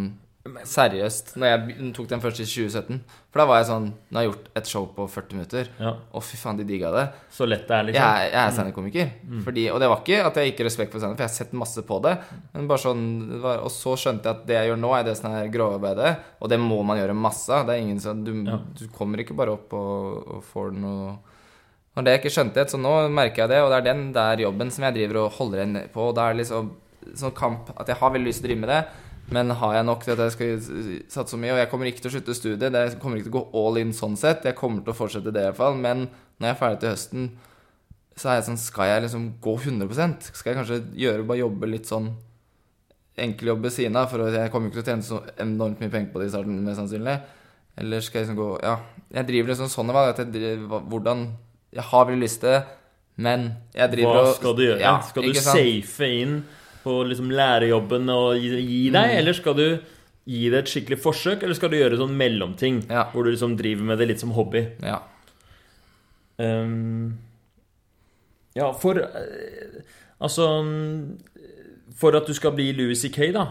[0.68, 3.00] seriøst når jeg tok den først i 2017.
[3.32, 5.68] For da var jeg sånn Nå har jeg gjort et show på 40 minutter.
[5.80, 7.04] ja, Å, fy faen, de digga det.
[7.30, 8.06] så lett det er, liksom.
[8.06, 9.11] Jeg, jeg er standup-komiker.
[9.44, 11.52] Fordi- Og det var ikke at jeg ikke respekt for standup, for jeg har sett
[11.52, 12.14] masse på det.
[12.54, 15.16] Men bare sånn, var, Og så skjønte jeg at det jeg gjør nå, er det
[15.18, 16.16] sånn her grovarbeidet.
[16.40, 17.66] Og det må man gjøre masse av.
[17.66, 18.59] Det er ingen sånn, du, Ja.
[18.78, 21.18] du kommer ikke bare opp og, og får noe
[21.96, 24.37] Når det jeg ikke skjønte, så nå merker jeg det, og det er den der
[24.37, 25.96] jobben som jeg driver og holder igjen på.
[26.11, 26.70] Og det er liksom
[27.16, 28.80] sånn kamp at jeg har veldig lyst til å drive med det.
[29.34, 30.60] Men har jeg nok til at jeg skal
[31.10, 31.54] satse så mye?
[31.56, 32.72] Og jeg kommer ikke til å slutte studiet.
[32.72, 34.46] Det kommer ikke til å gå all in sånn sett.
[34.46, 35.78] Jeg kommer til å fortsette det i hvert fall.
[35.82, 36.04] Men
[36.38, 37.26] når jeg er ferdig til høsten,
[38.16, 39.90] så er jeg sånn Skal jeg liksom gå 100
[40.30, 42.06] Skal jeg kanskje gjøre bare jobbe litt sånn
[43.20, 44.08] enkel jobb ved siden av?
[44.12, 46.62] For jeg kommer ikke til å tjene så enormt mye penger på det i starten,
[46.64, 47.16] mest sannsynlig.
[47.76, 48.76] Eller skal jeg liksom gå Ja.
[49.18, 51.26] Jeg driver liksom sånn valg at jeg driver, hvordan
[51.76, 52.62] Jeg har veldig lyst til det,
[53.16, 54.80] men jeg driver og Hva skal du gjøre?
[54.80, 56.38] Ja, skal du safe inn
[56.87, 59.18] på liksom lærerjobben og gi, gi deg, Mm.
[59.18, 59.66] eller skal du
[60.27, 63.05] gi det et skikkelig forsøk, eller skal du gjøre sånn mellomting, Ja.
[63.12, 64.64] hvor du liksom driver med det litt som hobby?
[64.83, 65.01] Ja.
[66.38, 67.14] um,
[68.57, 69.83] ja, for eh,
[70.20, 71.18] Altså mm,
[71.96, 73.46] For at du skal bli Louis C.K., da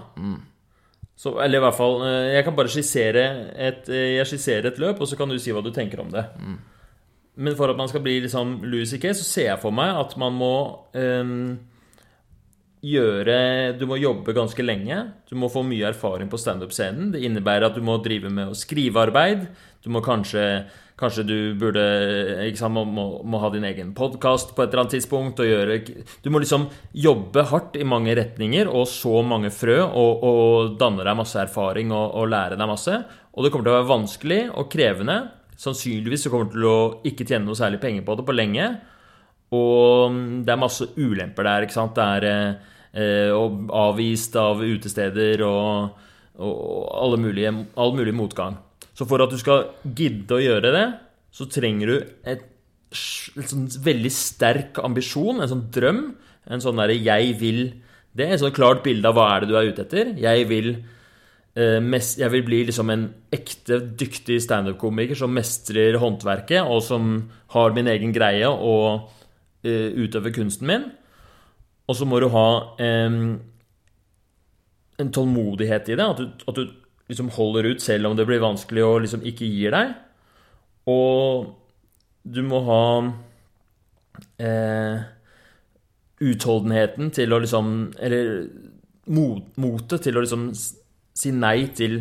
[1.15, 4.79] så, Eller i hvert fall eh, Jeg kan bare skissere et, eh, jeg skisserer et
[4.81, 6.25] løp, og så kan du si hva du tenker om det.
[7.37, 10.17] Men for at man skal bli liksom Louis C.K., så ser jeg for meg at
[10.17, 10.51] man må
[10.95, 11.57] ehm,
[12.85, 15.01] gjøre Du må jobbe ganske lenge.
[15.29, 17.11] Du må få mye erfaring på standup-scenen.
[17.15, 19.47] Det innebærer at du må drive med å skrivearbeid.
[19.83, 21.81] Du må kanskje Kanskje du burde
[22.55, 25.41] sant, må, må, må ha din egen podkast på et eller annet tidspunkt.
[25.43, 25.75] Gjøre,
[26.23, 31.03] du må liksom jobbe hardt i mange retninger og så mange frø og, og danne
[31.03, 33.01] deg masse erfaring og, og lære deg masse.
[33.35, 35.17] Og det kommer til å være vanskelig og krevende.
[35.59, 36.79] Sannsynligvis så kommer du til å
[37.11, 38.69] ikke tjene noe særlig penger på det på lenge.
[39.59, 40.15] Og
[40.47, 41.67] det er masse ulemper der.
[41.67, 41.99] ikke sant?
[41.99, 42.55] Det er
[42.95, 43.31] eh,
[43.75, 46.01] avvist av utesteder og,
[46.39, 48.57] og mulige, all mulig motgang.
[48.95, 50.85] Så for at du skal gidde å gjøre det,
[51.35, 51.95] så trenger du
[52.31, 52.45] et,
[53.35, 56.05] et sånn veldig sterk ambisjon, en sånn drøm.
[56.45, 57.73] En sånn derre 'jeg vil'
[58.15, 58.27] det.
[58.31, 60.13] Et sånn klart bilde av hva er det du er ute etter.
[60.21, 60.71] Jeg vil,
[61.55, 67.29] eh, mest, jeg vil bli liksom en ekte, dyktig standup-komiker som mestrer håndverket, og som
[67.55, 69.09] har min egen greie og
[69.63, 70.91] eh, utøver kunsten min.
[71.85, 72.47] Og så må du ha
[72.81, 73.19] eh,
[75.01, 76.05] en tålmodighet i det.
[76.05, 76.65] At du, at du
[77.11, 79.93] liksom holder ut selv om det blir vanskelig og liksom ikke gir deg.
[80.89, 81.51] Og
[82.25, 82.85] du må ha
[84.41, 85.05] eh,
[86.25, 87.71] utholdenheten til å liksom
[88.01, 88.45] Eller
[89.13, 91.99] mot, motet til å liksom si nei til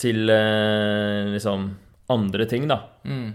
[0.00, 1.70] Til eh, liksom
[2.10, 2.80] andre ting, da.
[3.06, 3.28] Mm.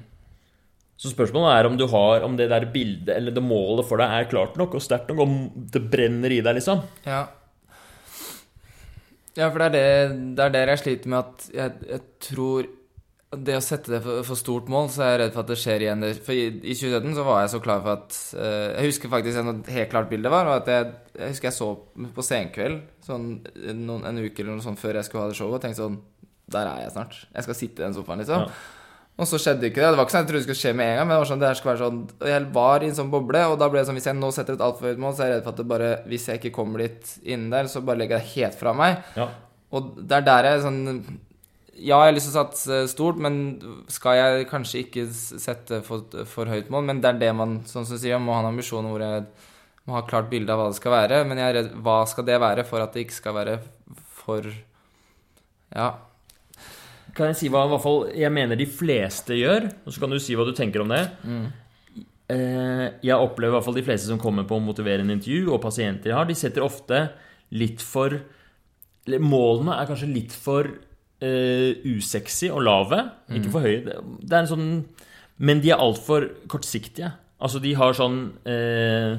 [0.96, 4.14] Så spørsmålet er om du har Om det der bildet eller det målet for deg
[4.16, 5.34] er klart nok og sterkt nok, om
[5.74, 6.86] det brenner i deg, liksom.
[7.04, 7.26] Ja.
[9.36, 12.70] Ja, for det er, det, det er der jeg sliter med at jeg, jeg tror
[13.36, 15.58] det å sette det for, for, stort mål, så er jeg redd for at det
[15.60, 16.06] skjer igjen.
[16.24, 19.42] For i, i 2017 så var jeg så klar for at uh, Jeg husker faktisk
[19.42, 21.70] et helt klart bilde var, og at jeg, jeg husker jeg så
[22.16, 23.28] på Senkveld sånn
[23.82, 26.00] noen, en uke eller noe sånt før jeg skulle ha det showet, og tenkte sånn
[26.56, 27.20] Der er jeg snart.
[27.34, 28.48] Jeg skal sitte i den sofaen, liksom.
[28.48, 28.75] Ja.
[29.16, 29.92] Og så skjedde ikke det.
[29.94, 31.30] Det var ikke sånn jeg trodde det skulle skje med en gang, men det var
[31.30, 33.80] sånn, det her skulle være sånn Jeg var i en sånn boble, og da ble
[33.80, 35.56] det sånn Hvis jeg nå setter et altfor høyt mål, så er jeg redd for
[35.56, 38.34] at det bare Hvis jeg ikke kommer dit innen der, så bare legger jeg det
[38.34, 38.98] helt fra meg.
[39.16, 39.30] Ja.
[39.76, 43.38] Og det er der jeg sånn Ja, jeg har lyst til å satse stort, men
[43.92, 46.84] skal jeg kanskje ikke sette for, for høyt mål?
[46.92, 49.24] Men det er det man, sånn som du sier, må ha en ambisjon hvor jeg
[49.86, 51.22] må ha klart bilde av hva det skal være.
[51.30, 53.56] Men jeg er redd Hva skal det være for at det ikke skal være
[54.26, 54.52] for
[55.72, 55.94] Ja
[57.16, 60.12] kan jeg si hva i hvert fall jeg mener de fleste gjør, og så kan
[60.12, 61.04] du si hva du tenker om det.
[61.24, 61.46] Mm.
[63.06, 65.62] Jeg opplever i hvert fall de fleste som kommer på å motivere en intervju, og
[65.64, 67.04] pasienter jeg har, de setter ofte
[67.54, 68.18] litt for
[69.06, 73.04] Målene er kanskje litt for uh, usexy og lave.
[73.30, 73.36] Mm.
[73.40, 73.82] Ikke for høye.
[73.86, 74.70] Det er en sånn
[75.38, 77.12] Men de er altfor kortsiktige.
[77.38, 79.14] Altså, de har sånn uh,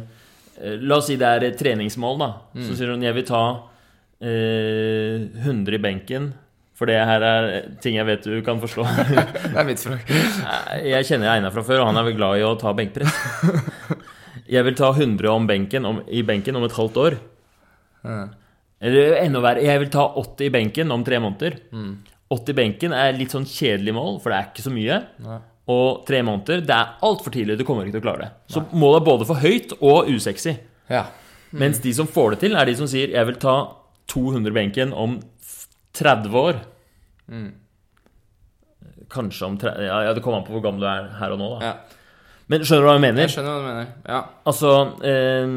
[0.80, 2.30] La oss si det er treningsmål, da.
[2.56, 2.62] Mm.
[2.64, 6.32] Så sier hun jeg vil ta uh, 100 i benken
[6.76, 7.46] for det her er
[7.80, 8.84] ting jeg vet du kan forstå.
[9.52, 10.10] det er mitt språk.
[10.84, 13.16] jeg kjenner Einar fra før, og han er vel glad i å ta benkpress.
[14.46, 17.16] Jeg vil ta 100 benken om, i benken om et halvt år.
[18.06, 18.28] Mm.
[18.86, 21.58] Eller enda verre, jeg vil ta 80 i benken om tre måneder.
[21.72, 21.96] Mm.
[22.30, 25.00] 80 i benken er litt sånn kjedelig mål, for det er ikke så mye.
[25.24, 25.40] Nei.
[25.72, 27.56] Og tre måneder, det er altfor tidlig.
[27.58, 28.30] Du kommer ikke til å klare det.
[28.54, 30.54] Så målet er både for høyt og usexy.
[30.92, 31.08] Ja.
[31.50, 31.58] Mm.
[31.64, 33.56] Mens de som får det til, er de som sier 'jeg vil ta
[34.06, 35.18] 200 benken om
[35.96, 36.58] 30 år.
[37.32, 37.48] Mm.
[39.10, 41.52] Kanskje om 30 Ja, det kommer an på hvor gammel du er her og nå,
[41.56, 41.72] da.
[41.72, 42.02] Ja.
[42.46, 43.26] Men skjønner du hva jeg mener?
[43.26, 43.90] Jeg skjønner hva du mener.
[44.06, 44.20] Ja.
[44.46, 44.72] Altså
[45.10, 45.54] eh,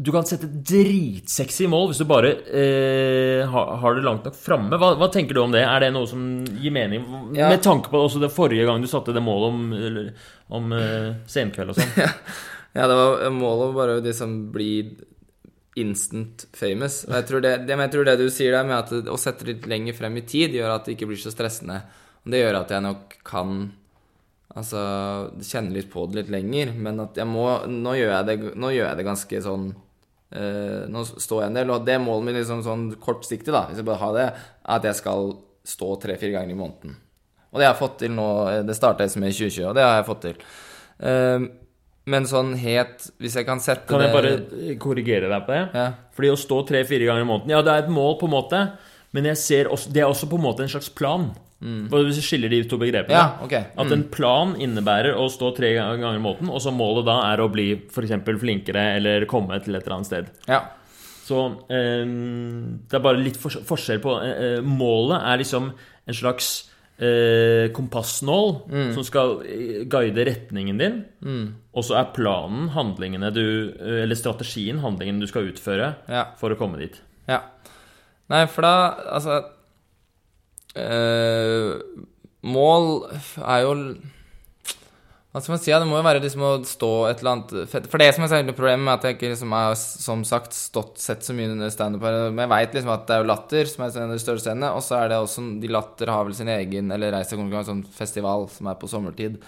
[0.00, 4.80] Du kan sette dritsexy mål hvis du bare eh, har, har, det langt nok framme.
[4.80, 5.62] Hva, hva, tenker du om det?
[5.66, 6.24] Er det noe som
[6.58, 7.04] gir mening?
[7.38, 7.52] Ja.
[7.52, 10.10] Med tanke på også det forrige gang du satte det målet om, eller,
[10.58, 11.94] om eh, senkveld og sånn.
[12.78, 14.90] ja, det var målet bare de som blir
[15.78, 17.04] instant famous.
[17.08, 19.46] Og jeg tror det, det, jeg tror det du sier der med at å sette
[19.48, 21.80] litt lenger frem i tid, gjør at det ikke blir så stressende.
[22.26, 23.60] Det gjør at jeg nok kan
[24.50, 24.80] altså
[25.46, 26.74] kjenne litt på det litt lenger.
[26.74, 31.04] Men at jeg må Nå gjør jeg det, gjør jeg det ganske sånn uh, Nå
[31.12, 34.02] står jeg en del, og det målet mitt liksom sånn kortsiktig, da, hvis jeg bare
[34.02, 35.34] har det, er at jeg skal
[35.70, 36.98] stå tre-fire ganger i måneden.
[37.50, 38.28] Og det har jeg fått til nå.
[38.66, 40.44] Det starta jeg med i 2020, og det har jeg fått til.
[41.00, 41.50] Uh,
[42.08, 45.64] men sånn het Hvis jeg kan sette det Kan jeg bare korrigere deg på det?
[45.76, 45.84] Ja.
[46.16, 48.62] Fordi å stå tre-fire ganger i måneden Ja, det er et mål, på en måte,
[49.16, 51.28] men jeg ser også, det er også på en måte en slags plan.
[51.60, 51.90] Mm.
[51.92, 53.16] Hvis vi skiller de to begrepene.
[53.18, 53.68] Ja, okay.
[53.74, 53.80] mm.
[53.82, 57.42] At en plan innebærer å stå tre ganger i måneden, og så målet da er
[57.42, 58.14] å bli f.eks.
[58.40, 60.30] flinkere eller komme til et eller annet sted.
[60.48, 60.62] Ja.
[61.26, 66.69] Så eh, det er bare litt forskjell på eh, eh, Målet er liksom en slags
[67.00, 68.90] eh, kompassnål mm.
[68.94, 71.00] som skal eh, guide retningen din.
[71.24, 71.46] Mm.
[71.72, 76.26] Og så er planen handlingene du eh, Eller strategien handlingen du skal utføre ja.
[76.40, 77.00] for å komme dit.
[77.30, 77.42] Ja.
[78.30, 78.74] Nei, for da
[79.16, 79.40] Altså
[80.78, 81.76] eh,
[82.46, 82.90] Mål
[83.42, 83.74] er jo
[85.30, 85.70] Hva skal man si?
[85.70, 88.32] Ja, det må jo være liksom å stå et eller annet For det som er
[88.32, 91.70] særlig problemet, med at jeg ikke liksom har som sagt stått sett så mye under
[91.70, 94.24] standup men jeg veit liksom at det er jo Latter som er en av de
[94.24, 97.30] største scenene, og så er det også De Latter har vel sin egen eller Reis
[97.30, 99.38] til Konkurranse, sånn festival som er på sommertid.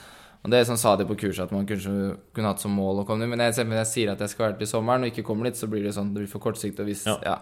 [0.42, 3.06] Og det sånn sa de på kurset at man kunne, kunne hatt som mål å
[3.06, 3.30] komme dit.
[3.30, 5.68] Men jeg, jeg, sier at jeg skal være til sommeren, og ikke kommer dit, så
[5.70, 6.82] blir det sånn Det blir for kortsiktig.
[6.82, 7.18] Og hvis Ja.
[7.26, 7.36] Ja.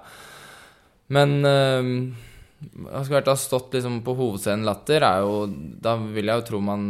[1.10, 1.94] Men øhm,
[2.60, 5.46] jeg skulle vært ha stått liksom på hovedscenen Latter, er jo
[5.80, 6.88] Da vil jeg jo tro man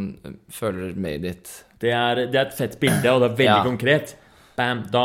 [0.50, 1.52] føler made it.
[1.80, 3.62] Det er, det er et fett bilde, og det er veldig Ja.
[3.64, 4.16] konkret.
[4.56, 4.82] Bam.
[4.92, 5.04] Da,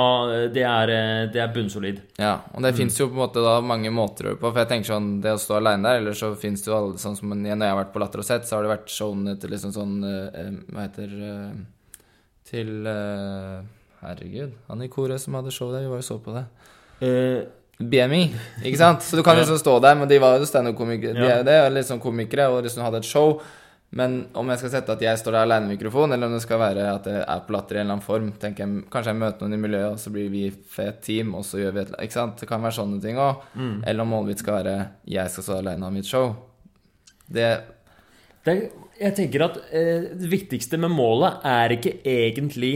[0.51, 2.01] det, er, eh, det er bunnsolid.
[2.19, 4.49] Ja, og det finnes jo på en måte da mange måter å gjøre på.
[4.51, 6.97] For jeg tenker sånn, det å stå aleine der, eller så finnes det jo alle
[6.99, 9.37] sånn som Når jeg har vært på Latter og sett, så har det vært showene
[9.39, 11.53] til liksom sånn eh, Hva heter eh,
[12.49, 13.61] Til eh,
[14.01, 16.43] Herregud, han i koret som hadde show der, vi var jo så på det.
[17.05, 17.39] Eh,
[17.79, 18.23] BMI,
[18.63, 19.03] ikke sant?
[19.03, 21.15] Så du kan liksom stå der, men de var jo standup-komikere.
[21.17, 23.35] De er jo det, og litt sånn komikere, og liksom hadde et show.
[23.95, 26.41] Men om jeg skal sette at jeg står der alene med mikrofon, eller om det
[26.43, 29.13] skal være at jeg er på latter i en eller annen form tenker jeg, Kanskje
[29.13, 31.83] jeg møter noen i miljøet, og så blir vi fet team, og så gjør vi
[31.83, 32.41] et Ikke sant?
[32.41, 33.45] Det kan være sånne ting òg.
[33.53, 33.77] Mm.
[33.85, 34.75] Eller om målet mitt skal være
[35.15, 36.33] jeg skal stå og ha mitt show.
[37.27, 37.47] Det
[38.45, 38.55] det,
[38.99, 42.75] jeg tenker at eh, det viktigste med målet er ikke egentlig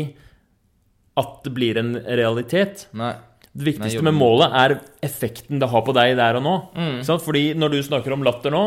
[1.19, 2.88] at det blir en realitet.
[2.97, 3.13] Nei.
[3.49, 6.55] Det viktigste med målet er effekten det har på deg der og nå.
[6.77, 6.99] Mm.
[7.25, 8.63] Fordi når du snakker om latter nå,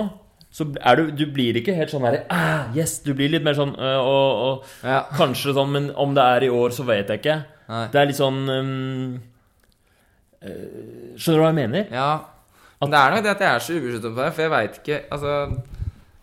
[0.52, 2.98] så er du, du blir ikke helt sånn her ah, Yes!
[3.00, 4.98] Du blir litt mer sånn øh, og, og Ja.
[5.16, 7.38] Kanskje sånn, men om det er i år, så vet jeg ikke.
[7.72, 7.86] Nei.
[7.94, 9.14] Det er litt sånn um,
[10.44, 11.86] øh, Skjønner du hva jeg mener?
[11.88, 12.10] Ja.
[12.82, 14.78] Men det er nok det at jeg er så ubeskyttet på det, for jeg veit
[14.82, 15.34] ikke Altså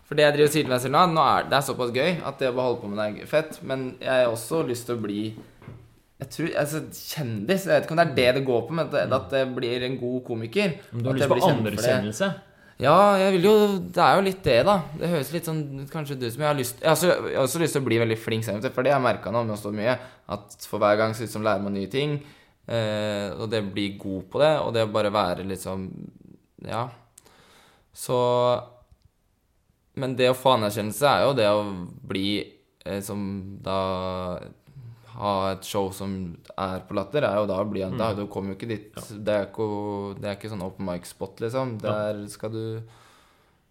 [0.04, 1.94] For det jeg driver og sier til meg selv nå, nå er det er såpass
[1.96, 4.86] gøy at det å holde på med det er fett, men jeg har også lyst
[4.86, 5.22] til å bli
[6.20, 7.64] jeg tror, altså Kjendis.
[7.64, 9.42] Jeg vet ikke om det er det det går på, men at det, at det
[9.56, 10.78] blir en god komiker.
[10.92, 12.30] Om du har lyst på anerkjennelse?
[12.80, 13.54] Ja, jeg vil jo
[13.92, 14.76] Det er jo litt det, da.
[14.96, 17.44] Det høres litt sånn kanskje ut som jeg har lyst Jeg har også, jeg har
[17.44, 19.60] også lyst til å bli veldig flink for det har jeg merka nå med å
[19.60, 19.96] stå mye,
[20.32, 22.14] at for hver gang så liksom lærer man nye ting,
[22.64, 25.88] eh, og det blir god på det, og det å bare være liksom
[26.64, 26.88] Ja.
[27.92, 28.16] Så
[29.96, 31.62] Men det å få anerkjennelse er jo det å
[32.08, 32.28] bli
[32.86, 34.38] eh, som da
[35.20, 36.14] ha et show som
[36.56, 39.36] er på Latter, er jo da å bli da, Du kommer jo ikke dit det,
[39.36, 39.68] er ikke,
[40.20, 41.76] det er ikke sånn open mic-spot, liksom.
[41.82, 42.64] Der skal du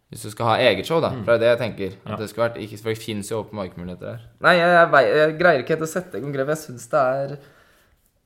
[0.10, 1.12] Hvis du skal ha eget show, da.
[1.22, 1.96] For det er det jeg tenker.
[2.02, 2.18] Ja.
[2.18, 4.28] Det vært, ikke, for det fins jo open mic-muligheter her.
[4.46, 6.54] Nei, jeg, jeg, jeg greier ikke helt å sette i gang grep.
[6.56, 7.38] Jeg syns det er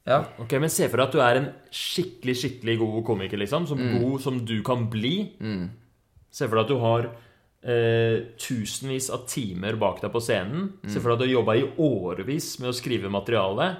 [0.08, 0.22] Ja.
[0.44, 3.68] Ok, Men se for deg at du er en skikkelig skikkelig god komiker, liksom.
[3.68, 5.16] Så god som du kan bli.
[5.44, 5.70] Mm.
[6.34, 7.12] Se for deg at du har
[7.64, 10.70] eh, tusenvis av timer bak deg på scenen.
[10.92, 13.74] Se for deg at du har jobba i årevis med å skrive materiale.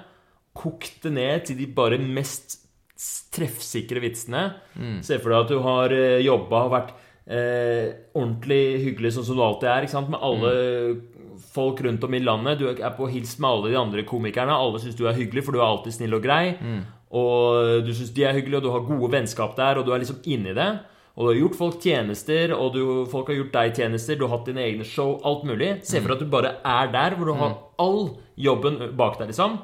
[0.54, 2.60] Kokt det ned til de bare mest
[3.34, 4.46] treffsikre vitsene.
[5.04, 6.92] Se for deg at du har uh, jobba og vært
[7.26, 9.88] eh, ordentlig hyggelig, sånn som du alltid er.
[10.06, 10.54] Med alle
[11.54, 12.62] folk rundt om i landet.
[12.62, 14.54] Du er på hils med alle de andre komikerne.
[14.54, 16.54] Alle syns du er hyggelig, for du er alltid snill og grei.
[17.14, 20.02] Og du syns de er hyggelige, og du har gode vennskap der, og du er
[20.02, 20.70] liksom inni det.
[21.14, 24.18] Og du har gjort folk tjenester, og du, folk har gjort deg tjenester.
[24.18, 25.76] Du har hatt dine egne show, alt mulig.
[25.86, 28.00] Se for deg at du bare er der, hvor du har all
[28.34, 29.60] jobben bak deg, liksom.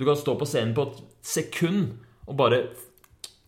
[0.00, 1.92] Du kan stå på scenen på et sekund
[2.26, 2.62] og bare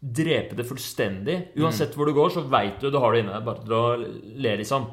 [0.02, 1.36] drepe det fullstendig.
[1.58, 3.46] Uansett hvor du går, så veit du du har det inne deg.
[3.46, 4.86] Bare til å le, liksom.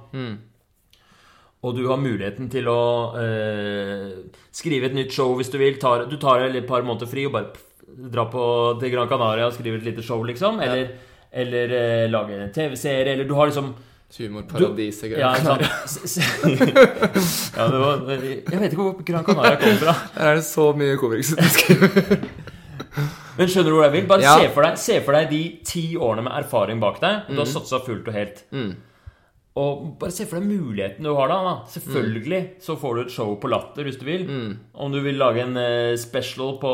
[1.60, 2.82] Og du har muligheten til å
[3.20, 4.14] eh,
[4.56, 5.78] skrive et nytt show hvis du vil.
[5.82, 7.54] Tar, du tar et par måneder fri og bare
[8.10, 8.44] drar på,
[8.80, 10.62] til Gran Canaria og skriver et lite show, liksom.
[10.64, 10.94] Eller,
[11.32, 13.14] eller eh, lage en TV-serie.
[13.14, 13.74] Eller du har liksom
[14.10, 15.12] Humorparadiset.
[15.20, 15.68] ja, Canaria.
[17.58, 17.66] ja,
[18.10, 19.94] Jeg vet ikke hvor Gran Canaria kommer fra.
[20.16, 22.18] Her er det så mye komikere.
[23.40, 24.08] Men skjønner du hvor jeg vil?
[24.10, 24.34] Bare Ja.
[24.42, 27.30] se, for deg, se for deg de ti årene med erfaring bak deg.
[27.30, 28.42] Du har satsa fullt og helt.
[28.52, 28.74] Mm.
[29.58, 31.38] Og bare se for deg muligheten du har da.
[31.44, 31.54] da.
[31.68, 34.22] Selvfølgelig så får du et show på Latter hvis du vil.
[34.30, 34.52] Mm.
[34.74, 36.72] Om du vil lage en eh, special på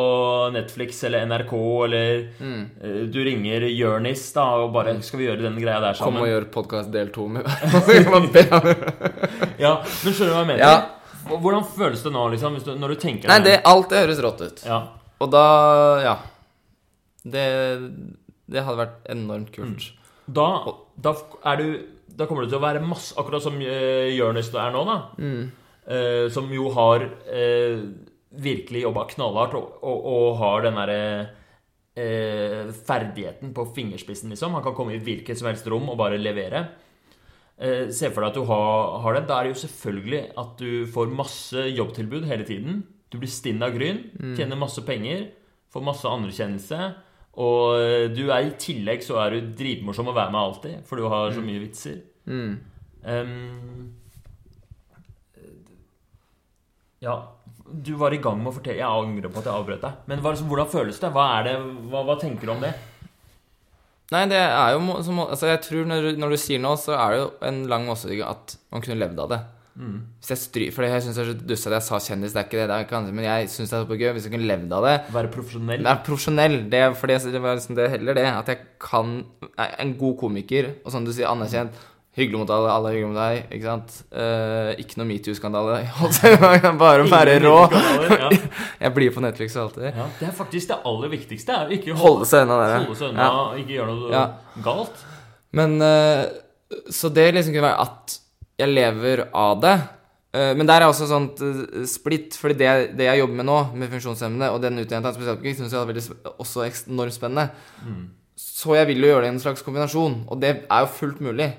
[0.53, 1.53] Netflix eller NRK,
[1.88, 2.65] eller Mm.
[2.83, 6.21] eh, du ringer Jørnis da og bare Skal vi gjøre den greia der sammen?' Kom
[6.21, 7.43] og gjør podkast del to med.
[9.65, 10.59] Ja, men skjønner du hva jeg mener?
[10.59, 10.85] Ja.
[11.25, 14.41] Hvordan føles det nå, liksom, du, når du tenker Nei, det, alt det høres rått
[14.45, 14.63] ut.
[14.67, 14.83] ja.
[15.23, 15.45] Og da
[16.03, 16.15] Ja.
[17.25, 17.45] Det,
[18.51, 19.88] det hadde vært enormt kult.
[20.27, 20.45] Da,
[21.01, 21.13] da
[21.49, 21.67] er du
[22.15, 24.97] Da kommer det til å være masse Akkurat som uh, Jonis er nå, da.
[25.19, 25.41] Mm.
[25.86, 27.82] Uh, som jo har uh,
[28.41, 31.01] virkelig jobba knallhardt og, og, og har den derre
[31.99, 34.56] uh, ferdigheten på fingerspissen, liksom.
[34.58, 36.65] Han kan komme i hvilket som helst rom og bare levere.
[37.56, 39.21] Se for deg at du har, har det.
[39.30, 42.82] Da er det jo selvfølgelig at du får masse jobbtilbud hele tiden.
[43.08, 44.01] Du blir stinn av gryn,
[44.36, 45.30] tjener masse penger,
[45.71, 46.80] får masse anerkjennelse.
[47.36, 50.95] Og eh, du er i tillegg så er du dritmorsom å være med alltid, for
[51.02, 51.98] du har så mye vitser.
[52.26, 52.54] Mm.
[53.06, 53.93] Um,
[57.04, 57.15] ja,
[57.65, 60.00] Du var i gang med å fortelle Jeg angrer på at jeg avbrøt deg.
[60.10, 61.12] Men liksom, hvordan føles det?
[61.13, 61.56] Hva, det
[61.91, 62.71] hva, hva tenker du om det?
[64.13, 66.93] Nei, det er jo som, Altså, jeg tror når, du- når du sier noe, så
[66.98, 69.39] er det jo en lang måte at man kunne levd av det.
[69.75, 72.39] Hvis jeg stry, For jeg syns det er så dust at jeg sa kjendis, det
[72.39, 72.67] er ikke det.
[72.69, 74.71] det er ikke annet, men jeg syns det er så gøy hvis jeg kunne levd
[74.77, 74.93] av det.
[75.17, 75.83] Være profesjonell?
[75.83, 76.55] Det er profesjonell.
[76.71, 78.23] Det, fordi jeg, det var liksom det heller det.
[78.31, 79.11] At jeg kan
[79.81, 81.75] En god komiker, og sånn du sier, anerkjent.
[82.15, 83.49] Hyggelig mot alle, alle er hyggelige mot deg.
[83.57, 83.95] Ikke sant?
[84.15, 85.81] Eh, ikke noe metoo-skandale.
[86.79, 87.55] Bare å være rå.
[88.15, 88.29] Ja.
[88.85, 89.89] Jeg blir på Netflix og alltid.
[89.91, 91.57] Ja, det er faktisk det aller viktigste.
[91.65, 92.77] Er ikke Holde seg unna det.
[92.85, 93.27] holde seg unna,
[93.59, 94.23] ikke gjøre noe Ja.
[94.63, 95.03] galt.
[95.59, 96.23] Men eh,
[96.88, 98.15] Så det liksom kunne være at
[98.60, 99.76] jeg lever av det.
[100.36, 103.58] Eh, men der er også sånt eh, splitt, fordi det, det jeg jobber med nå,
[103.76, 106.06] med funksjonshemmede, og den utdanningen til spesialpedagogikk, syns jeg er veldig,
[106.44, 107.50] også enormt spennende.
[108.36, 111.22] Så jeg vil jo gjøre det i en slags kombinasjon, og det er jo fullt
[111.24, 111.54] mulig.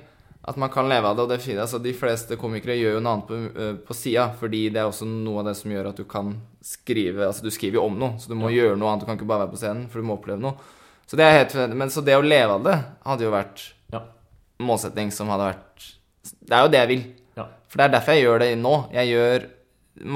[0.46, 1.24] At man kan leve av det.
[1.24, 3.96] Og det er fint, altså, de fleste komikere gjør jo noe annet på, eh, på
[3.98, 7.42] sida, fordi det er også noe av det som gjør at du kan skrive Altså,
[7.42, 9.02] du skriver jo om noe, så du må gjøre noe annet.
[9.02, 10.54] Du kan ikke bare være på scenen, for du må oppleve noe.
[11.06, 12.76] Så det er helt Men så det å leve av det
[13.08, 14.04] hadde jo vært Ja.
[14.62, 15.88] målsetting som hadde vært
[16.46, 17.04] Det er jo det jeg vil.
[17.36, 17.48] Ja.
[17.66, 18.74] For det er derfor jeg gjør det nå.
[18.94, 19.50] Jeg gjør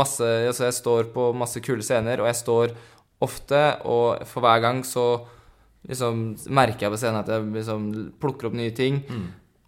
[0.00, 2.74] masse Altså, jeg står på masse kule scener, og jeg står
[3.20, 5.04] ofte, og for hver gang så
[5.88, 7.86] liksom merker jeg på scenen at jeg liksom
[8.20, 9.02] plukker opp nye ting.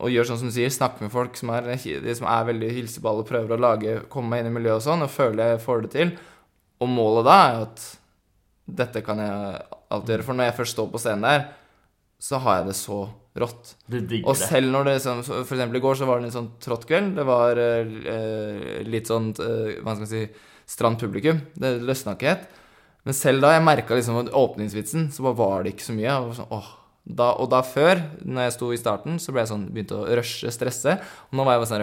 [0.03, 2.71] Og gjør sånn som du sier, snakker med folk som er, de som er veldig
[2.75, 5.85] hilseballe, prøver å lage, komme meg inn i miljøet og sånn, og føler jeg får
[5.85, 6.15] det til.
[6.83, 7.85] Og målet da er jo at
[8.83, 9.61] dette kan jeg
[9.93, 10.27] alltid gjøre.
[10.27, 11.45] For når jeg først står på scenen der,
[12.23, 12.99] så har jeg det så
[13.39, 13.75] rått.
[14.23, 16.85] Og selv når det liksom, For eksempel i går så var det en sånn trått
[16.89, 17.15] kveld.
[17.17, 20.27] Det var eh, litt sånn eh, Hva skal man si
[20.73, 21.41] Stramt publikum.
[21.59, 22.45] Det løsna ikke helt.
[23.03, 26.15] Men selv da jeg merka liksom åpningsvitsen, så bare var det ikke så mye.
[26.23, 26.71] Og, sånn, åh.
[27.03, 30.07] Da, og da før, når jeg sto i starten, så ble jeg sånn begynte å
[30.21, 30.95] rushe, stresse.
[31.29, 31.83] Og nå var jeg bare sånn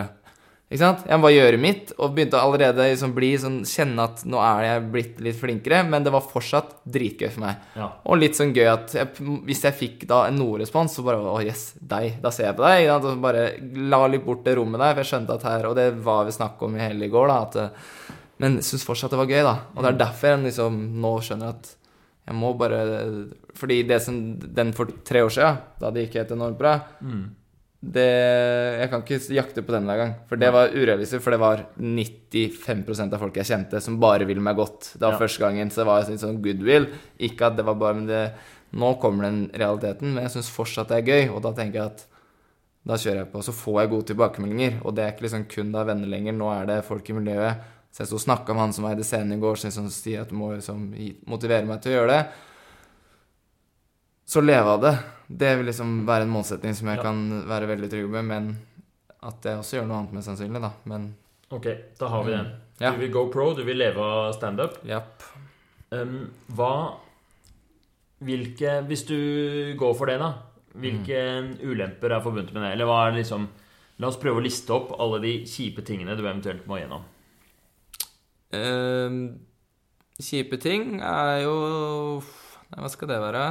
[0.70, 1.00] ikke sant?
[1.10, 4.66] Jeg må bare gjøre mitt, og begynte allerede liksom bli sånn Kjenne at nå er
[4.68, 7.64] jeg blitt litt flinkere, men det var fortsatt dritgøy for meg.
[7.74, 7.88] Ja.
[8.06, 11.40] Og litt sånn gøy at jeg, hvis jeg fikk da en noe-respons, så bare Å,
[11.42, 12.20] yes, deg.
[12.22, 12.84] Da ser jeg på deg.
[12.84, 13.10] ikke sant?
[13.10, 13.48] Og bare
[13.90, 16.38] la litt bort det rommet der, for jeg skjønte at her Og det var vi
[16.38, 17.40] snakket om i hele i går, da.
[17.48, 19.56] At, eh, men syns fortsatt det var gøy, da.
[19.74, 21.74] Og det er derfor jeg liksom nå skjønner at
[22.30, 22.86] jeg må bare
[23.58, 26.78] Fordi det som den for tre år siden, da det gikk helt enormt bra
[27.82, 30.14] det, Jeg kan ikke jakte på den hver gang.
[30.28, 34.44] For det var urealistisk, for det var 95% av folk jeg kjente, som bare ville
[34.44, 34.94] meg godt.
[34.98, 35.20] Det var Ja.
[35.20, 36.88] første gangen, så det var litt sånn goodwill.
[37.20, 38.34] Ikke at det var bare Men det,
[38.74, 41.86] nå kommer den realiteten, men jeg syns fortsatt det er gøy, og da tenker jeg
[41.86, 42.06] at
[42.86, 43.40] da kjører jeg på.
[43.44, 46.34] Så får jeg gode tilbakemeldinger, og det er ikke liksom kun da venner lenger.
[46.34, 47.58] Nå er det folk i miljøet.
[47.92, 50.30] Så jeg sto og snakka med han som eide scenen i går, sånn, sier at
[50.30, 50.94] du må liksom
[51.28, 52.28] motivere meg til å gjøre det.
[54.30, 54.94] Så leve av det.
[55.28, 57.04] Det vil liksom være en målsetting som jeg Ja.
[57.04, 58.50] kan være veldig trygg med, men
[59.24, 60.72] at jeg også gjør noe annet, mest sannsynlig, da.
[60.86, 61.16] Men
[61.52, 61.66] Ok,
[61.98, 62.52] da har vi den.
[62.80, 62.92] Ja.
[62.92, 64.78] Du vil go pro, du vil leve av standup.
[64.86, 65.24] Yep.
[65.92, 66.98] Um, hva
[68.22, 70.34] Hvilke Hvis du går for det, da.
[70.76, 72.72] Hvilke ulemper er forbundet med det?
[72.74, 73.48] Eller hva er det liksom
[74.00, 77.02] La oss prøve å liste opp alle de kjipe tingene du eventuelt må gjennom.
[78.54, 79.40] Um,
[80.22, 82.22] kjipe ting er jo
[82.70, 83.44] Nei, hva skal det være?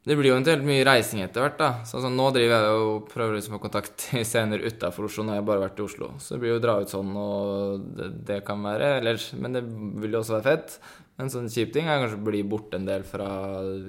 [0.00, 1.66] Det blir jo eventuelt mye reising etter hvert, da.
[1.84, 5.26] Sånn som nå driver jeg og prøver liksom å få kontakt i scener utafor Oslo
[5.26, 6.08] når jeg bare har vært i Oslo.
[6.22, 9.58] Så det blir jo å dra ut sånn, og det, det kan være Eller, men
[9.58, 9.62] det
[10.00, 10.78] vil jo også være fett.
[11.20, 13.28] En sånn kjip ting er kanskje å bli borte en del fra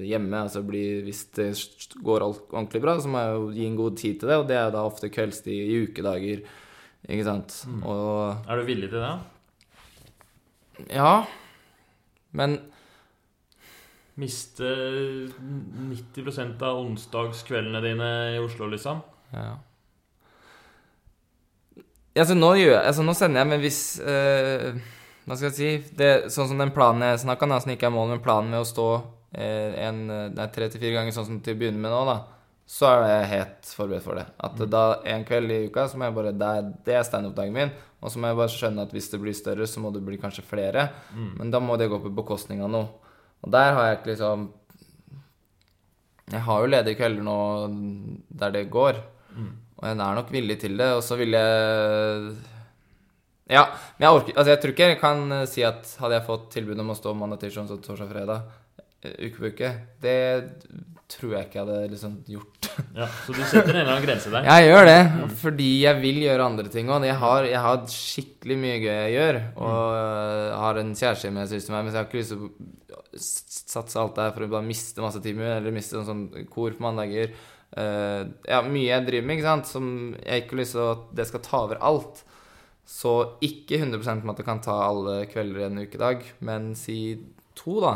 [0.04, 0.42] hjemme.
[0.50, 1.48] Altså bli, Hvis det
[2.04, 4.58] går ordentlig bra, så må jeg jo gi en god tid til det, og det
[4.60, 6.44] er da ofte kveldstid i ukedager.
[7.08, 7.56] Ikke sant?
[7.88, 9.14] Og Er du villig til det?
[10.92, 11.24] ja,
[12.36, 12.60] men
[14.22, 14.70] Miste
[15.42, 19.04] 90% av onsdagskveldene dine i Oslo, liksom?
[19.34, 19.52] ja.
[22.12, 24.74] Altså, nå, gjør, altså, nå sender jeg, men hvis eh,
[25.24, 27.94] Hva skal jeg si det, Sånn som den planen jeg snakka om, som ikke er
[27.96, 28.88] målet, men planen med å stå
[29.32, 30.02] eh, en,
[30.36, 32.18] nei, tre til fire ganger sånn som til å begynne med nå, da,
[32.68, 34.26] så er jeg helt forberedt for det.
[34.44, 34.84] At da
[35.14, 36.52] en kveld i uka så må jeg bare Det
[36.88, 37.72] det er standup-dagen min.
[38.02, 40.20] Og så må jeg bare skjønne at hvis det blir større, så må det bli
[40.20, 40.88] kanskje flere.
[41.38, 43.11] Men da må det gå på bekostning av noe.
[43.42, 44.50] Og der har jeg ikke liksom
[46.32, 47.40] Jeg har jo ledige kvelder nå
[48.42, 49.02] der det går.
[49.82, 50.92] Og jeg er nok villig til det.
[50.96, 52.36] Og så vil jeg
[53.52, 53.66] Ja,
[53.98, 56.52] men jeg orker Altså, jeg tror ikke jeg kan eh, si at hadde jeg fått
[56.54, 58.61] tilbud om å stå mandag, tirsdag, onsdag, torsdag, fredag
[59.02, 59.70] uke på uke,
[60.04, 60.18] det
[61.12, 62.58] tror jeg ikke jeg hadde liksom gjort.
[62.96, 64.46] Ja, Så du setter en eller annen grense der?
[64.48, 67.04] Jeg gjør det, fordi jeg vil gjøre andre ting òg.
[67.04, 70.54] Jeg, har- jeg har skikkelig mye gøy jeg gjør, og mm.
[70.62, 74.00] har en kjæreste som jeg til meg, men jeg har ikke lyst til å satse
[74.00, 76.24] alt der for å bare miste masse timer, eller miste en sånn
[76.54, 77.36] kor på mandager.
[77.72, 79.86] Uh, ja, mye jeg driver med, ikke sant, som
[80.20, 82.24] jeg ikke har lyst til at det skal ta over alt.
[82.88, 83.14] Så
[83.46, 86.98] ikke 100 med at det kan ta alle kvelder i en ukedag, men si
[87.62, 87.94] to, da.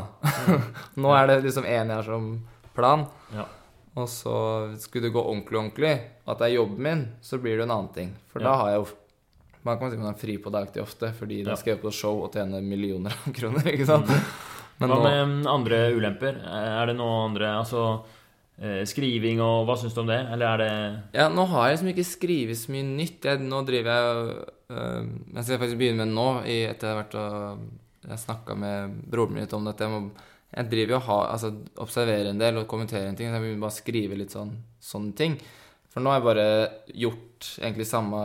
[1.02, 2.30] Nå er det liksom én jeg har som
[2.78, 3.06] plan.
[3.34, 3.46] Ja.
[3.96, 4.36] Og så
[4.82, 5.92] skulle det gå ordentlig, ordentlig,
[6.28, 8.10] at det er jobben min, så blir det en annen ting.
[8.32, 8.50] For Ja.
[8.52, 8.88] da har jeg jo
[9.66, 12.20] Man kan si man er fri på dagtid ofte, fordi da skal jeg på show
[12.22, 14.12] og tjene millioner av kroner, ikke sant?
[14.78, 16.36] Men Hva nå, med andre ulemper?
[16.46, 18.04] Er det noe andre Altså
[18.62, 20.20] eh, skriving og Hva syns du om det?
[20.36, 23.26] Eller er det ja, nå har jeg liksom ikke skrevet så mye nytt.
[23.26, 24.36] Jeg, nå driver jeg
[24.70, 27.66] øh, Jeg skal faktisk begynne med nå, i, etter jeg har vært og
[28.10, 29.88] Jeg snakka med broren min litt om dette.
[29.88, 31.52] Jeg, må, jeg driver jo og Altså
[31.84, 33.30] observerer en del og kommenterer en ting.
[33.30, 35.40] Så jeg begynner bare å skrive litt sånn sånne ting.
[35.96, 36.48] For nå har jeg bare
[36.92, 38.20] gjort egentlig samme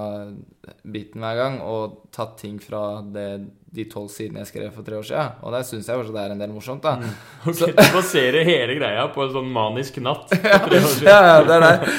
[0.90, 2.80] biten hver gang og tatt ting fra
[3.14, 3.26] det,
[3.70, 5.36] de tolv sidene jeg skrev for tre år siden.
[5.46, 6.96] Og der syns jeg kanskje det er en del morsomt, da.
[7.46, 10.34] Ok, Du baserer hele greia på en sånn manisk natt.
[10.34, 11.12] for tre år siden.
[11.12, 11.94] Ja, ja, det er det.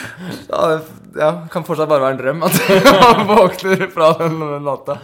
[0.51, 2.59] Ja, det ja, kan fortsatt bare være en drøm at
[2.99, 4.99] man våkner fra den natta.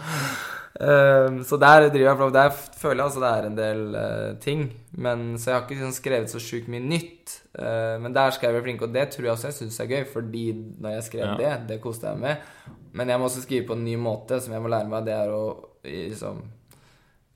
[0.80, 4.72] Ehm, så der driver jeg Der føler jeg altså det er en del uh, ting.
[4.92, 7.40] Men, så jeg har ikke liksom skrevet så sjukt mye nytt.
[7.58, 9.90] Uh, men der skal jeg bli flink, og det tror jeg også jeg syns er
[9.90, 10.04] gøy.
[10.12, 10.44] Fordi
[10.78, 11.34] når jeg skrev Ja.
[11.38, 12.76] det, det koste jeg meg med.
[12.92, 15.04] Men jeg må også skrive på en ny måte, som jeg må lære meg.
[15.04, 15.42] Det er å
[15.84, 16.44] liksom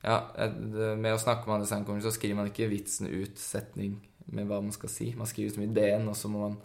[0.05, 0.19] Ja,
[0.99, 4.59] med å snakke med andre sangkommere, så skriver man ikke vitsen ut setning med hva
[4.61, 5.13] man skal si.
[5.15, 6.57] Man skriver som ideen, og så må man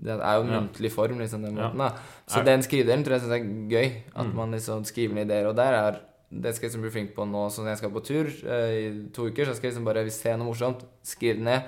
[0.00, 1.90] Det er jo muntlig form, liksom, den måten, da.
[2.26, 3.92] Så den skrivedelen tror jeg synes er gøy.
[4.16, 4.34] At Mm.
[4.34, 5.46] man liksom skriver ned ideer.
[5.48, 6.00] Og der er
[6.34, 9.08] Det skal jeg liksom bli flink på nå som jeg skal på tur eh, i
[9.12, 9.44] to uker.
[9.44, 11.62] Så skal jeg liksom bare se noe morsomt, skrive det ned.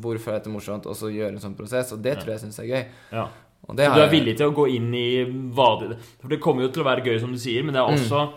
[0.00, 0.86] Hvorfor er dette morsomt?
[0.86, 1.90] Og så gjøre en sånn prosess.
[1.92, 2.84] Og det tror jeg syns er gøy.
[3.12, 3.24] Ja.
[3.68, 6.62] Og Så du er villig til å gå inn i hva det For det kommer
[6.62, 7.98] jo til å være gøy, som du sier, men det er Mm.
[7.98, 8.32] også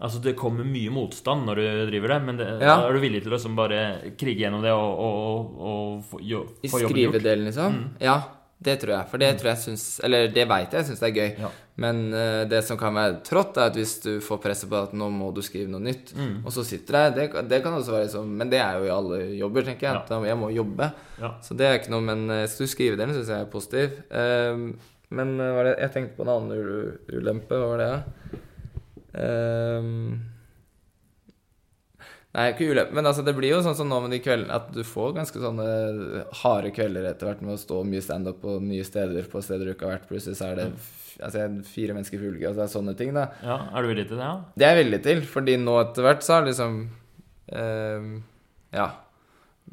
[0.00, 2.86] Altså, det kommer mye motstand når du driver det, men det, Ja.
[2.86, 6.46] er du villig til å liksom bare krige gjennom det og, og, og få, jo,
[6.62, 7.14] I få jobben gjort?
[7.18, 7.72] skrivedelen, liksom?
[7.74, 7.88] Mm.
[8.00, 8.22] Ja,
[8.60, 9.06] det tror jeg.
[9.10, 11.28] For det tror jeg syns Eller det veit jeg syns det er gøy.
[11.44, 11.50] Ja.
[11.78, 14.92] Men uh, det som kan være trått, er at hvis du får presset på at
[14.98, 16.40] nå må du skrive noe nytt, Mm.
[16.44, 18.88] og så sitter der, det, kan- det kan også være sånn Men det er jo
[18.88, 20.02] i alle jobber, tenker jeg.
[20.10, 20.20] Ja.
[20.26, 20.90] Jeg må jobbe.
[21.22, 21.30] Ja.
[21.40, 23.94] Så det er ikke noe Men uh, skrivedelen syns jeg er positiv.
[24.10, 24.74] Uh,
[25.10, 27.56] men eh, var det jeg tenkte på en annen ulempe.
[27.56, 27.94] Hva var det?
[29.14, 30.18] Uh,
[32.38, 34.68] Nei, ikke ulempe, men altså det blir jo sånn som nå med de kveldene at
[34.70, 35.64] du får ganske sånne
[36.44, 39.72] harde kvelder etter hvert med å stå mye standup på nye steder på steder du
[39.72, 40.06] ikke har vært.
[40.10, 40.66] Plutselig så er det
[41.18, 42.46] altså, fire mennesker i publikum.
[42.52, 43.24] Altså, det er sånne ting, da.
[43.42, 43.56] ja.
[43.72, 44.28] Er du villig til det?
[44.28, 44.36] Ja?
[44.54, 46.78] Det er jeg villig til, fordi nå etter hvert så har liksom
[47.58, 48.08] eh,
[48.78, 48.88] Ja.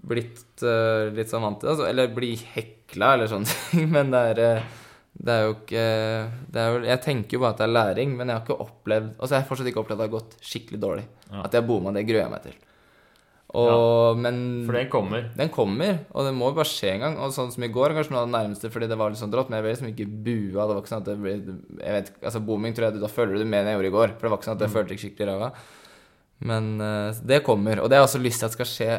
[0.05, 1.75] Blitt eh, litt sånn vant til det.
[1.75, 3.85] Altså, eller bli hekla eller sånne ting.
[3.93, 4.73] Men det er, eh,
[5.15, 5.83] det er jo ikke
[6.51, 8.57] det er jo, Jeg tenker jo bare at det er læring, men jeg har ikke
[8.65, 11.05] opplevd Altså jeg har fortsatt ikke opplevd at det har gått skikkelig dårlig.
[11.31, 11.43] Ja.
[11.45, 12.57] At jeg bomma, det gruer jeg meg til.
[13.55, 15.29] Og, Men For den kommer.
[15.37, 17.15] den kommer, og det må jo bare skje en gang.
[17.23, 19.31] Og sånn som i går, kanskje noe av det nærmeste fordi det var litt sånn
[19.31, 20.65] drått, men jeg ble liksom ikke bua.
[20.65, 23.37] Det var ikke sånn at det ble jeg vet, altså Booming tror jeg da føler
[23.37, 24.15] du det mer enn jeg gjorde i går.
[24.17, 25.51] For det var ikke sånn at jeg følte ikke skikkelig ræva.
[26.51, 27.79] Men eh, det kommer.
[27.79, 28.89] Og det har jeg også lyst til at skal skje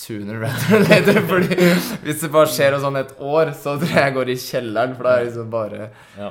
[0.00, 1.20] sooner rather than later.
[1.30, 1.56] Fordi
[2.04, 5.08] hvis det bare skjer sånn et år, så tror jeg jeg går i kjelleren, for
[5.08, 6.30] da er liksom bare Ja.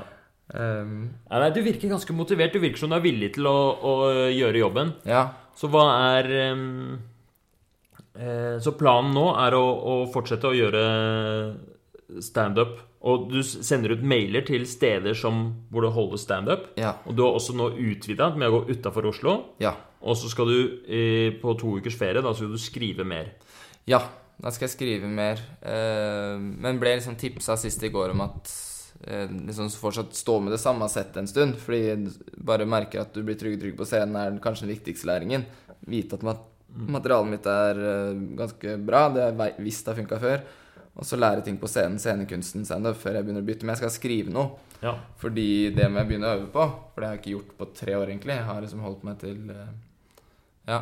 [0.55, 0.95] um,
[1.29, 2.55] Ja, nei, du virker ganske motivert.
[2.55, 3.93] Du virker som du er villig til å, å
[4.33, 4.93] gjøre jobben.
[5.09, 5.27] Ja.
[5.59, 6.99] Så hva er um,
[8.15, 10.83] eh, Så planen nå er å, å fortsette å gjøre
[12.25, 12.79] standup.
[13.07, 16.67] Og du sender ut mailer til steder som, hvor det holdes standup.
[16.79, 16.97] Ja.
[17.07, 19.35] Og du har også nå utvida med å gå utafor Oslo.
[19.63, 19.75] Ja.
[20.03, 23.31] Og så skal du eh, på to ukers ferie da skal du skrive mer.
[23.87, 24.01] Ja,
[24.39, 25.39] da skal jeg skrive mer.
[25.63, 28.51] Eh, men ble liksom tipsa sist i går om at
[29.07, 31.55] eh, liksom fortsatt stå med det samme settet en stund.
[31.63, 35.47] Fordi bare merker at du blir trygg, trygg på scenen, er kanskje den viktigste læringen.
[35.87, 39.07] Vite at mat materialet mitt er eh, ganske bra.
[39.13, 40.43] Det har jeg visst har funka før.
[40.99, 43.63] Og så lære ting på scenen, scenekunsten, standup, før jeg begynner å bytte.
[43.63, 44.57] Men jeg skal skrive noe.
[44.83, 44.97] Ja.
[45.21, 46.65] Fordi det må jeg begynne å øve på.
[46.91, 48.35] For det har jeg ikke gjort på tre år, egentlig.
[48.35, 49.69] Jeg har liksom holdt meg til eh,
[50.67, 50.81] Ja.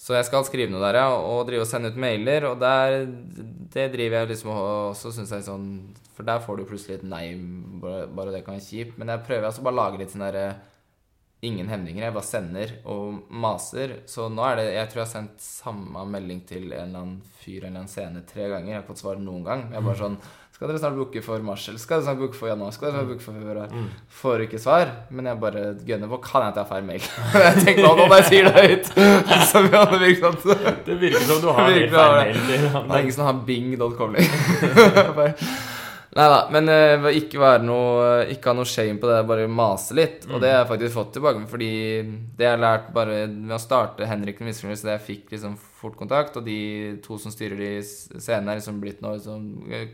[0.00, 1.08] Så jeg skal skrive noe der, ja.
[1.18, 2.46] Og drive og sende ut mailer.
[2.52, 3.02] Og der
[3.74, 5.66] Det driver jeg liksom og så syns jeg sånn
[6.14, 7.34] For der får du plutselig et nei.
[7.82, 8.96] Bare, bare det kan være kjipt.
[9.02, 10.46] Men jeg prøver altså bare å lage litt sånn derre
[11.40, 12.04] Ingen hemninger.
[12.04, 14.02] Jeg bare sender og maser.
[14.10, 17.14] Så nå er det Jeg tror jeg har sendt samme melding til en eller annen
[17.40, 18.68] fyr eller en scene tre ganger.
[18.68, 19.64] Jeg har ikke fått svar noen gang.
[19.70, 20.18] Jeg er bare sånn
[20.52, 22.74] Skal dere snart booke for mars, eller skal dere snart booke for januar?
[22.76, 23.72] Skal dere snart booke for februar?
[23.72, 23.88] Mm.
[24.20, 26.20] Får ikke svar, men jeg bare gønner på.
[26.28, 27.08] Kan jeg ta feil mail?
[27.46, 28.92] jeg tenkte nå når jeg sier det høyt.
[29.54, 30.78] Som vi det virker sånn.
[30.84, 35.36] Det virker som du har helt feil mail Det er ingen som har bing.com lenger.
[36.10, 39.94] Nei da, men uh, ikke være noe Ikke ha noe shame på det, bare mase
[39.94, 40.24] litt.
[40.26, 41.68] Og det har jeg faktisk fått tilbake, fordi
[42.36, 45.54] det jeg har lært bare med å starte Henrik den misfornøyde, så jeg fikk liksom
[45.80, 49.44] fort kontakt, og de to som styrer de scenene, er liksom blitt noe liksom,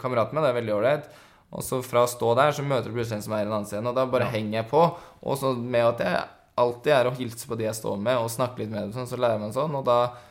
[0.00, 1.10] kamerat med, det er veldig ålreit.
[1.52, 3.52] Og så fra å stå der, så møter du plutselig en som er i en
[3.52, 4.32] annen scene, og da bare Ja.
[4.38, 4.82] henger jeg på.
[5.22, 6.24] Og så med at jeg
[6.56, 9.06] alltid er å hilse på de jeg står med, og snakke litt med dem, sånn,
[9.06, 10.22] så lærer man sånn, og da Mm.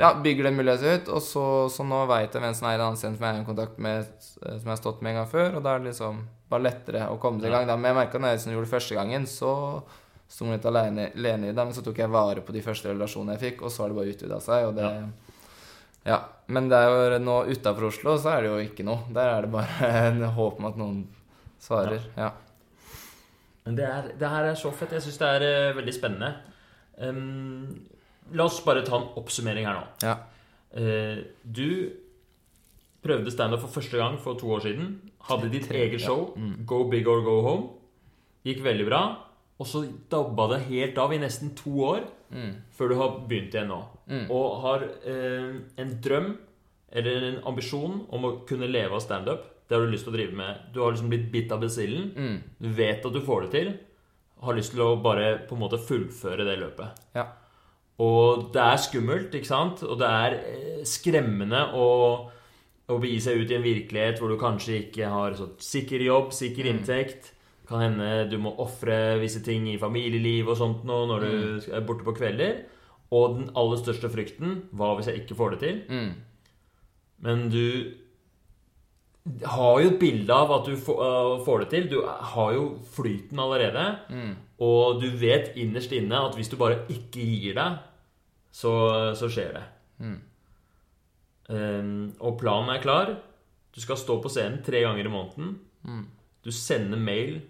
[0.00, 1.12] Ja, bygger det mulighet seg ut.
[1.16, 3.46] Og så, så nå veit jeg hvem som er en annen som jeg er i
[3.48, 6.24] kontakt med, som jeg har stått med en gang før, og da er det liksom
[6.50, 7.68] bare lettere å komme seg i gang.
[7.68, 7.76] Da.
[7.78, 9.52] Men jeg merka når jeg liksom gjorde det første gangen, så
[10.26, 12.90] sto jeg litt alene, alene i det, men så tok jeg vare på de første
[12.90, 15.04] relasjonene jeg fikk, og så har det bare utvida seg, og det Ja.
[16.14, 16.22] ja.
[16.46, 19.06] Men det er jo nå utafor Oslo, så er det jo ikke noe.
[19.14, 21.00] Der er det bare en håp om at noen
[21.62, 22.04] svarer.
[22.14, 22.30] Ja.
[23.66, 24.94] Men det, er, det her er så fett.
[24.94, 26.28] Jeg syns det er uh, veldig spennende.
[27.02, 27.88] Ehm,
[28.34, 29.84] la oss bare ta en oppsummering her nå.
[30.02, 30.16] Ja.
[30.76, 31.92] Eh, du
[33.06, 34.96] prøvde standup for første gang for to år siden.
[35.28, 36.32] Hadde ditt eget show,
[36.66, 37.68] Go Big or Go Home.
[38.46, 39.00] Gikk veldig bra.
[39.58, 42.56] Og så dabba det helt av i nesten to år Mm.
[42.76, 43.76] før du har begynt igjen nå.
[44.10, 44.24] Mm.
[44.34, 46.32] Og har eh, en drøm
[46.90, 49.44] eller en ambisjon om å kunne leve av standup.
[49.68, 50.58] Det har du lyst til å drive med.
[50.74, 52.10] Du har liksom blitt bitt av basillen.
[52.16, 52.42] Mm.
[52.58, 53.70] Du vet at du får det til.
[54.42, 56.98] Har lyst til å bare på en måte fullføre det løpet.
[57.14, 57.28] Ja.
[58.02, 59.82] Og det er skummelt, ikke sant?
[59.86, 61.86] Og det er eh, skremmende å,
[62.92, 66.34] å begi seg ut i en virkelighet hvor du kanskje ikke har så sikker jobb,
[66.36, 67.32] sikker inntekt.
[67.66, 71.86] Kan hende du må ofre visse ting i familieliv og sånt nå når du er
[71.88, 72.64] borte på kvelder.
[73.16, 75.76] Og den aller største frykten Hva hvis jeg ikke får det til?
[75.86, 76.08] Mm.
[77.22, 77.66] Men du
[79.46, 81.00] har jo et bilde av at du får,
[81.46, 81.88] øh, det til.
[81.90, 83.86] Du har jo flyten allerede.
[84.10, 84.34] Mm.
[84.62, 87.78] Og du vet innerst inne at hvis du bare ikke gir deg,
[88.52, 88.72] så,
[89.18, 89.64] så skjer det.
[89.98, 90.20] Mm.
[91.46, 93.12] Um, og planen er klar.
[93.74, 95.58] Du skal stå på scenen tre ganger i måneden.
[95.84, 96.06] Mm.
[96.46, 97.40] Du sender mail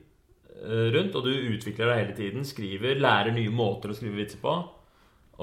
[0.65, 2.49] øh, rundt, og du utvikler deg hele tiden.
[2.49, 4.57] Skriver, lærer nye måter å skrive vitser på.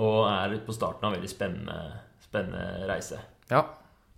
[0.02, 1.80] Og er på starten av en veldig spennende,
[2.26, 3.22] spennende reise.
[3.52, 3.64] ja.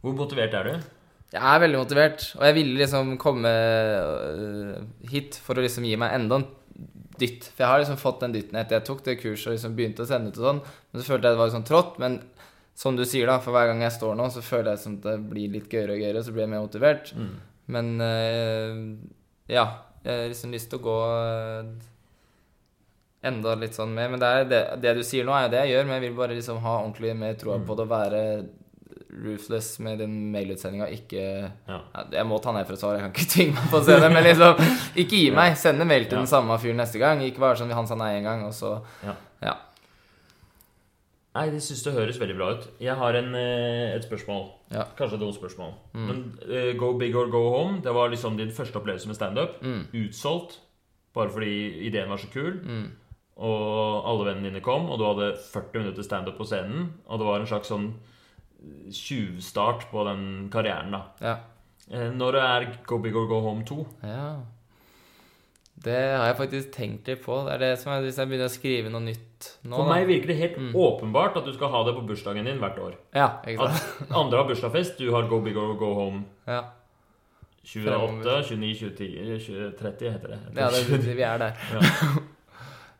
[0.06, 0.90] Hvor motivert er du?
[1.34, 4.76] Jeg er veldig motivert, og jeg ville liksom komme øh,
[5.10, 6.46] hit for å liksom gi meg enda en
[7.20, 7.50] dytt.
[7.50, 10.06] For jeg har liksom fått den dytten etter jeg tok det kurset og liksom begynte
[10.06, 10.62] å sende ut og sånn.
[10.64, 11.98] Men så følte jeg det var sånn trått.
[12.04, 12.20] Men
[12.76, 15.18] som du sier, da, for hver gang jeg står nå, så føler jeg som det
[15.32, 17.12] blir litt gøyere og gøyere, så blir jeg mer motivert.
[17.16, 17.34] Mm.
[17.76, 18.80] Men øh,
[19.52, 19.66] ja,
[20.06, 21.72] jeg har liksom lyst til å gå øh,
[23.26, 24.12] enda litt sånn mer.
[24.12, 26.06] Men det, er det, det du sier nå, er jo det jeg gjør, men jeg
[26.08, 28.22] vil bare liksom ha ordentlig mer troa på det å være
[29.24, 30.88] ruthless med den mailutsendinga.
[30.92, 31.80] Ikke Ja.
[32.12, 34.00] Jeg må ta ned for et svar, jeg kan ikke tvinge meg på å se
[34.00, 34.12] det.
[34.12, 35.58] Men liksom, ikke gi meg.
[35.58, 37.22] Sende mail til den samme fyren neste gang.
[37.22, 39.16] Ikke bare sånn han sa nei en gang, og så Ja.
[39.42, 39.56] Ja.
[41.36, 42.68] Nei, det syns det høres veldig bra ut.
[42.80, 44.52] Jeg har en, eh, et spørsmål.
[44.72, 44.86] Ja.
[44.96, 45.74] Kanskje et spørsmål.
[45.94, 46.06] Mm.
[46.08, 49.62] Men uh, Go Big or Go Home, det var liksom din første opplevelse med standup.
[49.62, 49.88] Mm.
[49.94, 50.62] Utsolgt.
[51.14, 52.54] Bare fordi ideen var så kul.
[52.64, 52.92] Mm.
[53.36, 56.94] Og alle vennene dine kom, og du hadde 40 minutter standup på scenen.
[57.06, 57.94] Og det var en slags sånn
[58.92, 61.02] tjuvstart på den karrieren, da.
[61.22, 61.36] Ja.
[61.92, 63.86] Når Når er Go Big or Go Home 2?
[64.04, 64.36] ja.
[65.86, 67.36] Det har jeg faktisk tenkt litt på.
[67.46, 69.90] Det er det som er Hvis jeg begynner å skrive noe nytt nå For da.
[69.94, 70.72] meg virker det helt Mm.
[70.74, 72.94] åpenbart at du skal ha det på bursdagen din hvert år.
[73.14, 74.02] Ja, ikke sant?
[74.10, 76.62] At andre har bursdagsfest, du har Go Big or Go Home Ja,
[77.66, 80.40] 28, 29, 20, 20 30 heter det.
[80.56, 81.54] ja det, vi er der.
[81.74, 81.82] Ja.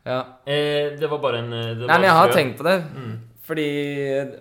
[0.06, 0.20] Ja.
[0.46, 2.76] Eh, det var bare en eh, det Nei, men jeg har tenkt på det.
[2.94, 3.16] Mm.
[3.46, 3.66] Fordi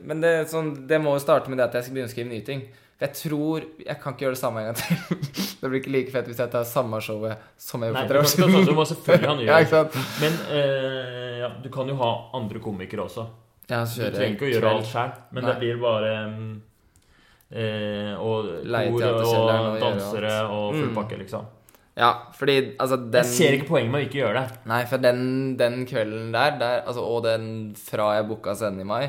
[0.04, 2.32] Men det, sånn, det må jo starte med det at jeg skal begynne å skrive
[2.32, 2.66] nye ting.
[2.96, 5.18] For jeg tror Jeg kan ikke gjøre det samme en gang til.
[5.62, 8.22] det blir ikke like fett hvis jeg tar samme showet som jeg gjorde for tre
[8.24, 8.70] år siden.
[8.70, 9.48] du må selvfølgelig ha nye.
[9.52, 9.98] ja, ikke sant?
[10.24, 13.28] Men eh, ja, du kan jo ha andre komikere også.
[13.70, 15.52] Ja, Du trenger ikke å gjøre alt sjøl, men Nei.
[15.52, 16.50] det blir bare mm,
[17.52, 20.96] eh, Og kor og og dansere og full Mm.
[20.96, 21.46] pakke, liksom.
[21.96, 24.58] Ja, fordi altså den Jeg ser ikke poenget med å ikke gjøre det.
[24.68, 25.22] Nei, for den,
[25.60, 27.46] den kvelden der, der altså, og den
[27.80, 29.06] fra jeg booka scenen i mai,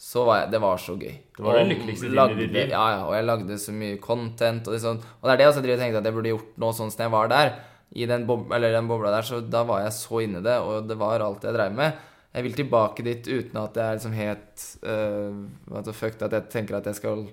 [0.00, 1.12] så var jeg Det var så gøy.
[1.36, 2.72] Det var det lykkeligste tiden i lagde- ditt liv.
[2.72, 4.66] Ja, ja, og jeg lagde så mye content.
[4.68, 6.90] Og, liksom, og det er det jeg også tenkte at jeg burde gjort nå sånn
[6.92, 7.52] som jeg var der.
[7.94, 10.88] I den, bob eller den bobla der, så da var jeg så inni det, og
[10.88, 11.92] det var alt jeg dreiv med.
[12.34, 16.48] Jeg vil tilbake dit uten at jeg er liksom helt uh, altså fucked at jeg
[16.50, 17.28] tenker at jeg skal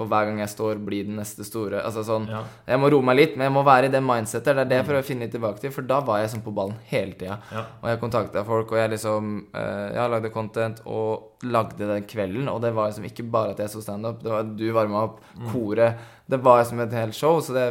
[0.00, 1.82] for hver gang jeg står, blir den neste store.
[1.84, 2.40] Altså sånn Ja.
[2.70, 4.48] Jeg må roe meg litt, men jeg må være i det mindsetet.
[4.56, 6.44] Det er det jeg prøver å finne litt tilbake til, for da var jeg sånn
[6.46, 7.36] på ballen hele tida.
[7.52, 7.66] Ja.
[7.82, 12.48] Og jeg kontakta folk, og jeg liksom eh, Jeg lagde content og lagde den kvelden,
[12.48, 14.22] og det var liksom ikke bare at jeg så standup.
[14.24, 15.20] Det var du varma opp,
[15.52, 15.98] koret
[16.30, 17.68] Det var liksom et helt show, så det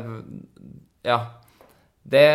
[1.03, 1.19] Ja.
[2.09, 2.25] Det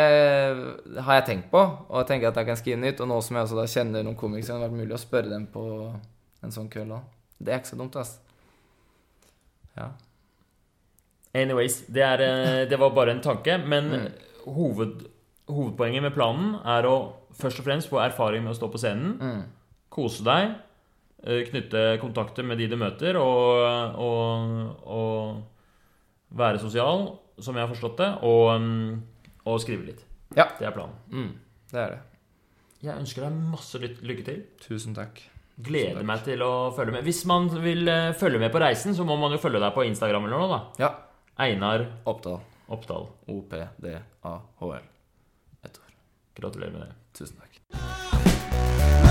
[1.03, 3.01] har jeg tenkt på, og jeg tenker at jeg kan skrive nytt.
[3.01, 5.31] Og nå som jeg også da kjenner noen komikere, har det vært mulig å spørre
[5.33, 5.65] dem på
[6.45, 7.09] en sånn kveld òg.
[7.41, 8.19] Det er ikke så dumt, ass.
[9.77, 9.89] Ja.
[11.35, 13.57] Anyways, det, er, eh, det var bare en tanke.
[13.67, 14.13] Men Mm.
[14.55, 15.07] hoved,
[15.49, 19.19] hovedpoenget med planen er å først og fremst få erfaring med å stå på scenen.
[19.19, 19.43] Mm.
[19.91, 20.55] Kose deg.
[21.27, 25.43] eh, Knytte kontakter med de du møter, og, og, og
[26.37, 29.03] være sosial, som jeg har forstått det, og, mm,
[29.47, 30.05] og skrive litt.
[30.37, 30.45] Ja.
[30.59, 30.95] Det er planen.
[31.11, 31.31] Mm.
[31.73, 32.01] Det er det.
[32.83, 34.43] Jeg ønsker deg masse lykke til.
[34.61, 35.23] Tusen takk.
[35.55, 37.05] Gleder meg til å følge med.
[37.07, 39.87] Hvis man vil eh, følge med på reisen, så må man jo følge deg på
[39.87, 40.61] Instagram eller noe, da.
[40.83, 40.91] Ja.
[41.45, 42.41] Einar Oppdal.
[42.75, 43.09] Oppdal.
[43.31, 44.91] O-p-d-a-h-l.
[45.63, 45.97] Ett år.
[46.41, 46.93] Gratulerer med det.
[47.19, 49.04] Tusen takk.